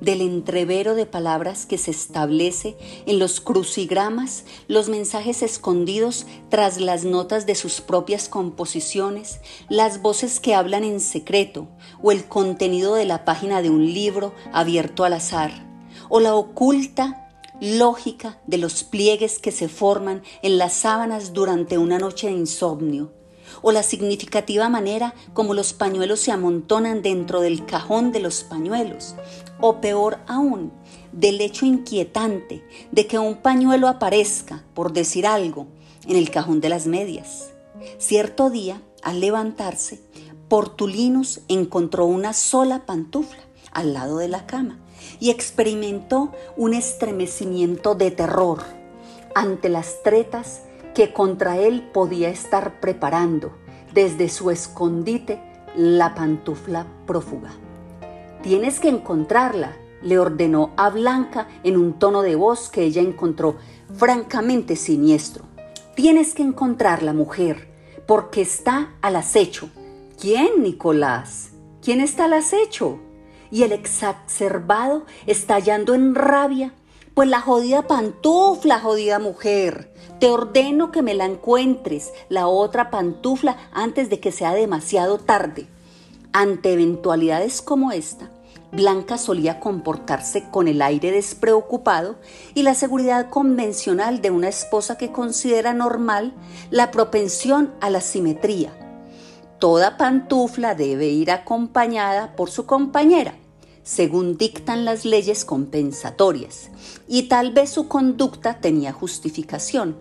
del 0.00 0.20
entrevero 0.20 0.94
de 0.94 1.06
palabras 1.06 1.66
que 1.66 1.78
se 1.78 1.90
establece 1.90 2.76
en 3.06 3.18
los 3.18 3.40
crucigramas, 3.40 4.44
los 4.68 4.88
mensajes 4.88 5.42
escondidos 5.42 6.26
tras 6.48 6.80
las 6.80 7.04
notas 7.04 7.46
de 7.46 7.54
sus 7.54 7.80
propias 7.80 8.28
composiciones, 8.28 9.40
las 9.68 10.02
voces 10.02 10.40
que 10.40 10.54
hablan 10.54 10.84
en 10.84 11.00
secreto 11.00 11.68
o 12.02 12.12
el 12.12 12.26
contenido 12.26 12.94
de 12.94 13.06
la 13.06 13.24
página 13.24 13.62
de 13.62 13.70
un 13.70 13.92
libro 13.92 14.34
abierto 14.52 15.04
al 15.04 15.14
azar, 15.14 15.66
o 16.08 16.20
la 16.20 16.34
oculta 16.34 17.30
lógica 17.60 18.40
de 18.46 18.58
los 18.58 18.84
pliegues 18.84 19.38
que 19.38 19.52
se 19.52 19.68
forman 19.68 20.22
en 20.42 20.58
las 20.58 20.74
sábanas 20.74 21.32
durante 21.32 21.78
una 21.78 21.98
noche 21.98 22.26
de 22.26 22.34
insomnio 22.34 23.23
o 23.62 23.72
la 23.72 23.82
significativa 23.82 24.68
manera 24.68 25.14
como 25.32 25.54
los 25.54 25.72
pañuelos 25.72 26.20
se 26.20 26.32
amontonan 26.32 27.02
dentro 27.02 27.40
del 27.40 27.66
cajón 27.66 28.12
de 28.12 28.20
los 28.20 28.44
pañuelos, 28.44 29.14
o 29.60 29.80
peor 29.80 30.18
aún, 30.26 30.72
del 31.12 31.40
hecho 31.40 31.66
inquietante 31.66 32.64
de 32.90 33.06
que 33.06 33.18
un 33.18 33.36
pañuelo 33.36 33.88
aparezca, 33.88 34.64
por 34.74 34.92
decir 34.92 35.26
algo, 35.26 35.66
en 36.06 36.16
el 36.16 36.30
cajón 36.30 36.60
de 36.60 36.68
las 36.68 36.86
medias. 36.86 37.50
Cierto 37.98 38.50
día, 38.50 38.82
al 39.02 39.20
levantarse, 39.20 40.00
Portulinus 40.48 41.40
encontró 41.48 42.06
una 42.06 42.32
sola 42.32 42.86
pantufla 42.86 43.42
al 43.72 43.94
lado 43.94 44.18
de 44.18 44.28
la 44.28 44.46
cama 44.46 44.78
y 45.20 45.30
experimentó 45.30 46.32
un 46.56 46.74
estremecimiento 46.74 47.94
de 47.94 48.10
terror 48.10 48.62
ante 49.34 49.68
las 49.68 50.02
tretas 50.02 50.62
que 50.94 51.12
contra 51.12 51.58
él 51.58 51.82
podía 51.92 52.28
estar 52.28 52.80
preparando 52.80 53.52
desde 53.92 54.28
su 54.28 54.50
escondite 54.50 55.40
la 55.76 56.14
pantufla 56.14 56.86
prófuga. 57.06 57.50
Tienes 58.42 58.78
que 58.78 58.88
encontrarla, 58.88 59.76
le 60.02 60.18
ordenó 60.18 60.72
a 60.76 60.90
Blanca 60.90 61.48
en 61.62 61.76
un 61.76 61.98
tono 61.98 62.22
de 62.22 62.36
voz 62.36 62.68
que 62.68 62.82
ella 62.82 63.02
encontró 63.02 63.56
francamente 63.96 64.76
siniestro. 64.76 65.44
Tienes 65.94 66.34
que 66.34 66.42
encontrarla, 66.42 67.12
mujer, 67.12 67.68
porque 68.06 68.42
está 68.42 68.94
al 69.00 69.16
acecho. 69.16 69.70
¿Quién, 70.20 70.62
Nicolás? 70.62 71.50
¿Quién 71.82 72.00
está 72.00 72.26
al 72.26 72.34
acecho? 72.34 72.98
Y 73.50 73.62
el 73.62 73.72
exacerbado, 73.72 75.04
estallando 75.26 75.94
en 75.94 76.14
rabia, 76.14 76.74
pues 77.14 77.28
la 77.28 77.40
jodida 77.40 77.86
pantufla, 77.86 78.80
jodida 78.80 79.18
mujer. 79.18 79.93
Te 80.20 80.30
ordeno 80.30 80.90
que 80.92 81.02
me 81.02 81.14
la 81.14 81.24
encuentres, 81.24 82.12
la 82.28 82.46
otra 82.46 82.90
pantufla, 82.90 83.56
antes 83.72 84.10
de 84.10 84.20
que 84.20 84.32
sea 84.32 84.54
demasiado 84.54 85.18
tarde. 85.18 85.66
Ante 86.32 86.72
eventualidades 86.72 87.62
como 87.62 87.92
esta, 87.92 88.30
Blanca 88.72 89.18
solía 89.18 89.60
comportarse 89.60 90.50
con 90.50 90.66
el 90.66 90.82
aire 90.82 91.12
despreocupado 91.12 92.16
y 92.54 92.62
la 92.62 92.74
seguridad 92.74 93.30
convencional 93.30 94.20
de 94.20 94.30
una 94.30 94.48
esposa 94.48 94.98
que 94.98 95.12
considera 95.12 95.72
normal 95.74 96.32
la 96.70 96.90
propensión 96.90 97.72
a 97.80 97.90
la 97.90 98.00
simetría. 98.00 98.72
Toda 99.60 99.96
pantufla 99.96 100.74
debe 100.74 101.06
ir 101.06 101.30
acompañada 101.30 102.34
por 102.34 102.50
su 102.50 102.66
compañera 102.66 103.34
según 103.84 104.38
dictan 104.38 104.84
las 104.84 105.04
leyes 105.04 105.44
compensatorias, 105.44 106.70
y 107.06 107.24
tal 107.24 107.52
vez 107.52 107.70
su 107.70 107.86
conducta 107.86 108.58
tenía 108.60 108.92
justificación, 108.92 109.96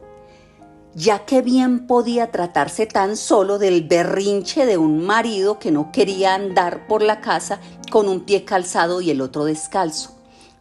ya 0.96 1.26
que 1.26 1.41
bien 1.41 1.86
podía 1.86 2.32
tratarse 2.32 2.86
tan 2.86 3.17
solo 3.17 3.60
del 3.60 3.84
berrinche 3.84 4.65
de 4.65 4.78
un 4.78 5.06
marido 5.06 5.60
que 5.60 5.72
no 5.72 5.91
quería 5.91 6.34
andar 6.34 6.88
por 6.88 7.02
la 7.02 7.19
casa 7.19 7.60
con 7.91 8.08
un 8.08 8.22
pie 8.22 8.46
calzado 8.46 9.02
y 9.02 9.12
el 9.12 9.22
otro 9.22 9.43
descalzo. 9.46 10.12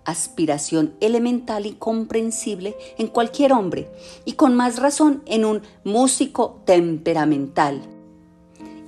Aspiración 0.05 0.95
elemental 1.01 1.65
y 1.65 1.73
comprensible 1.75 2.75
en 2.99 3.07
cualquier 3.07 3.53
hombre, 3.53 3.89
y 4.25 4.33
con 4.33 4.57
más 4.57 4.81
razón 4.81 5.23
en 5.27 5.45
un 5.45 5.63
músico 5.85 6.61
temperamental, 6.65 7.83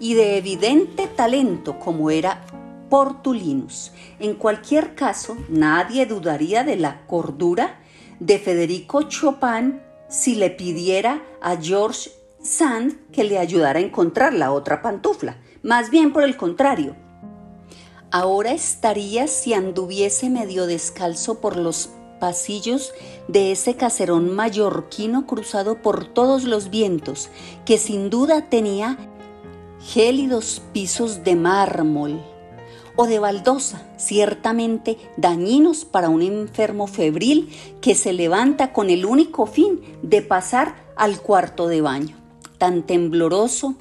y 0.01 0.15
de 0.15 0.39
evidente 0.39 1.07
talento 1.07 1.79
como 1.79 2.11
era 2.11 2.45
Portulinus. 2.95 3.91
En 4.21 4.37
cualquier 4.37 4.95
caso, 4.95 5.37
nadie 5.49 6.07
dudaría 6.07 6.63
de 6.63 6.77
la 6.77 7.05
cordura 7.09 7.81
de 8.21 8.39
Federico 8.39 9.03
Chopin 9.09 9.81
si 10.09 10.37
le 10.37 10.51
pidiera 10.51 11.21
a 11.43 11.57
George 11.57 12.13
Sand 12.41 13.11
que 13.11 13.25
le 13.25 13.41
ayudara 13.41 13.81
a 13.81 13.83
encontrar 13.83 14.33
la 14.33 14.53
otra 14.53 14.81
pantufla. 14.81 15.39
Más 15.65 15.91
bien 15.91 16.13
por 16.13 16.23
el 16.23 16.37
contrario. 16.37 16.95
Ahora 18.13 18.53
estaría 18.53 19.27
si 19.27 19.55
anduviese 19.55 20.31
medio 20.31 20.69
descalzo 20.69 21.41
por 21.41 21.57
los 21.57 21.91
pasillos 22.21 22.93
de 23.27 23.51
ese 23.51 23.75
caserón 23.75 24.33
mallorquino 24.33 25.27
cruzado 25.27 25.83
por 25.83 26.05
todos 26.05 26.45
los 26.45 26.71
vientos, 26.71 27.29
que 27.67 27.77
sin 27.77 28.09
duda 28.09 28.49
tenía 28.51 28.97
gélidos 29.81 30.63
pisos 30.73 31.25
de 31.25 31.35
mármol 31.35 32.34
o 32.97 33.07
de 33.07 33.19
baldosa, 33.19 33.83
ciertamente 33.97 34.99
dañinos 35.17 35.85
para 35.85 36.09
un 36.09 36.23
enfermo 36.23 36.87
febril 36.87 37.51
que 37.81 37.95
se 37.95 38.13
levanta 38.13 38.73
con 38.73 38.91
el 38.91 39.05
único 39.05 39.47
fin 39.47 39.81
de 40.03 40.23
pasar 40.23 40.77
al 40.97 41.21
cuarto 41.21 41.67
de 41.69 41.81
baño, 41.81 42.17
tan 42.59 42.83
tembloroso 42.83 43.75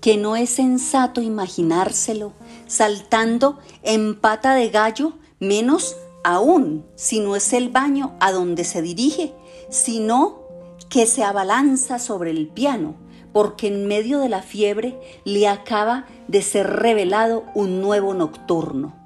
que 0.00 0.16
no 0.16 0.36
es 0.36 0.50
sensato 0.50 1.20
imaginárselo 1.20 2.32
saltando 2.68 3.58
en 3.82 4.14
pata 4.14 4.54
de 4.54 4.68
gallo, 4.68 5.14
menos 5.40 5.96
aún 6.22 6.84
si 6.94 7.18
no 7.18 7.34
es 7.34 7.52
el 7.52 7.70
baño 7.70 8.14
a 8.20 8.30
donde 8.30 8.62
se 8.64 8.82
dirige, 8.82 9.32
sino 9.70 10.42
que 10.88 11.06
se 11.06 11.24
abalanza 11.24 11.98
sobre 11.98 12.30
el 12.30 12.48
piano, 12.48 12.94
porque 13.38 13.68
en 13.68 13.86
medio 13.86 14.18
de 14.18 14.28
la 14.28 14.42
fiebre 14.42 14.98
le 15.22 15.46
acaba 15.46 16.06
de 16.26 16.42
ser 16.42 16.66
revelado 16.66 17.44
un 17.54 17.80
nuevo 17.80 18.12
nocturno. 18.12 18.96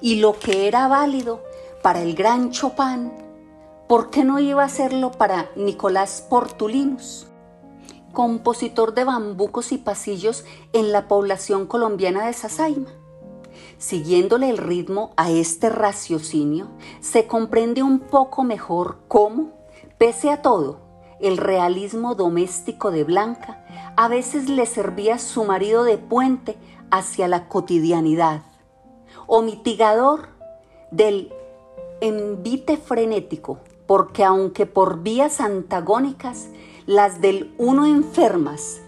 Y 0.00 0.16
lo 0.16 0.36
que 0.36 0.66
era 0.66 0.88
válido 0.88 1.44
para 1.80 2.02
el 2.02 2.16
gran 2.16 2.50
Chopin, 2.50 3.12
¿por 3.86 4.10
qué 4.10 4.24
no 4.24 4.40
iba 4.40 4.64
a 4.64 4.68
serlo 4.68 5.12
para 5.12 5.50
Nicolás 5.54 6.26
Portulinus? 6.28 7.28
compositor 8.12 8.92
de 8.92 9.04
bambucos 9.04 9.70
y 9.70 9.78
pasillos 9.78 10.44
en 10.72 10.90
la 10.90 11.06
población 11.06 11.68
colombiana 11.68 12.26
de 12.26 12.32
Sasaima. 12.32 12.90
Siguiéndole 13.78 14.50
el 14.50 14.58
ritmo 14.58 15.12
a 15.16 15.30
este 15.30 15.68
raciocinio, 15.68 16.70
se 16.98 17.28
comprende 17.28 17.84
un 17.84 18.00
poco 18.00 18.42
mejor 18.42 18.98
cómo, 19.06 19.52
pese 19.96 20.32
a 20.32 20.42
todo, 20.42 20.87
el 21.20 21.36
realismo 21.36 22.14
doméstico 22.14 22.90
de 22.90 23.04
Blanca 23.04 23.64
a 23.96 24.08
veces 24.08 24.48
le 24.48 24.66
servía 24.66 25.18
su 25.18 25.44
marido 25.44 25.84
de 25.84 25.98
puente 25.98 26.56
hacia 26.90 27.28
la 27.28 27.48
cotidianidad, 27.48 28.42
o 29.26 29.42
mitigador 29.42 30.28
del 30.90 31.32
envite 32.00 32.76
frenético, 32.76 33.58
porque 33.86 34.24
aunque 34.24 34.66
por 34.66 35.02
vías 35.02 35.40
antagónicas, 35.40 36.48
las 36.86 37.20
del 37.20 37.54
uno 37.58 37.86
enfermas 37.86 38.80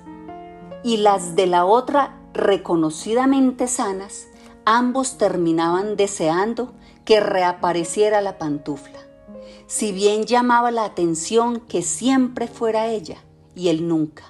y 0.82 0.98
las 0.98 1.34
de 1.34 1.46
la 1.46 1.64
otra 1.66 2.18
reconocidamente 2.32 3.66
sanas, 3.66 4.28
ambos 4.64 5.18
terminaban 5.18 5.96
deseando 5.96 6.72
que 7.04 7.20
reapareciera 7.20 8.20
la 8.20 8.38
pantufla. 8.38 9.09
Si 9.70 9.92
bien 9.92 10.24
llamaba 10.24 10.72
la 10.72 10.84
atención 10.84 11.60
que 11.60 11.82
siempre 11.82 12.48
fuera 12.48 12.88
ella 12.88 13.18
y 13.54 13.68
él 13.68 13.86
nunca, 13.86 14.24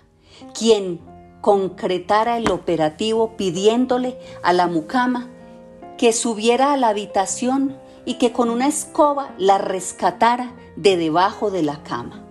quien 0.53 1.01
concretara 1.41 2.37
el 2.37 2.51
operativo 2.51 3.39
pidiéndole 3.39 4.19
a 4.43 4.53
la 4.53 4.67
mucama 4.67 5.31
que 5.97 6.13
subiera 6.13 6.75
a 6.75 6.77
la 6.77 6.89
habitación 6.89 7.79
y 8.05 8.19
que 8.19 8.33
con 8.33 8.51
una 8.51 8.67
escoba 8.67 9.35
la 9.39 9.57
rescatara 9.57 10.53
de 10.77 10.99
debajo 10.99 11.51
de 11.51 11.63
la 11.63 11.83
cama. 11.85 12.23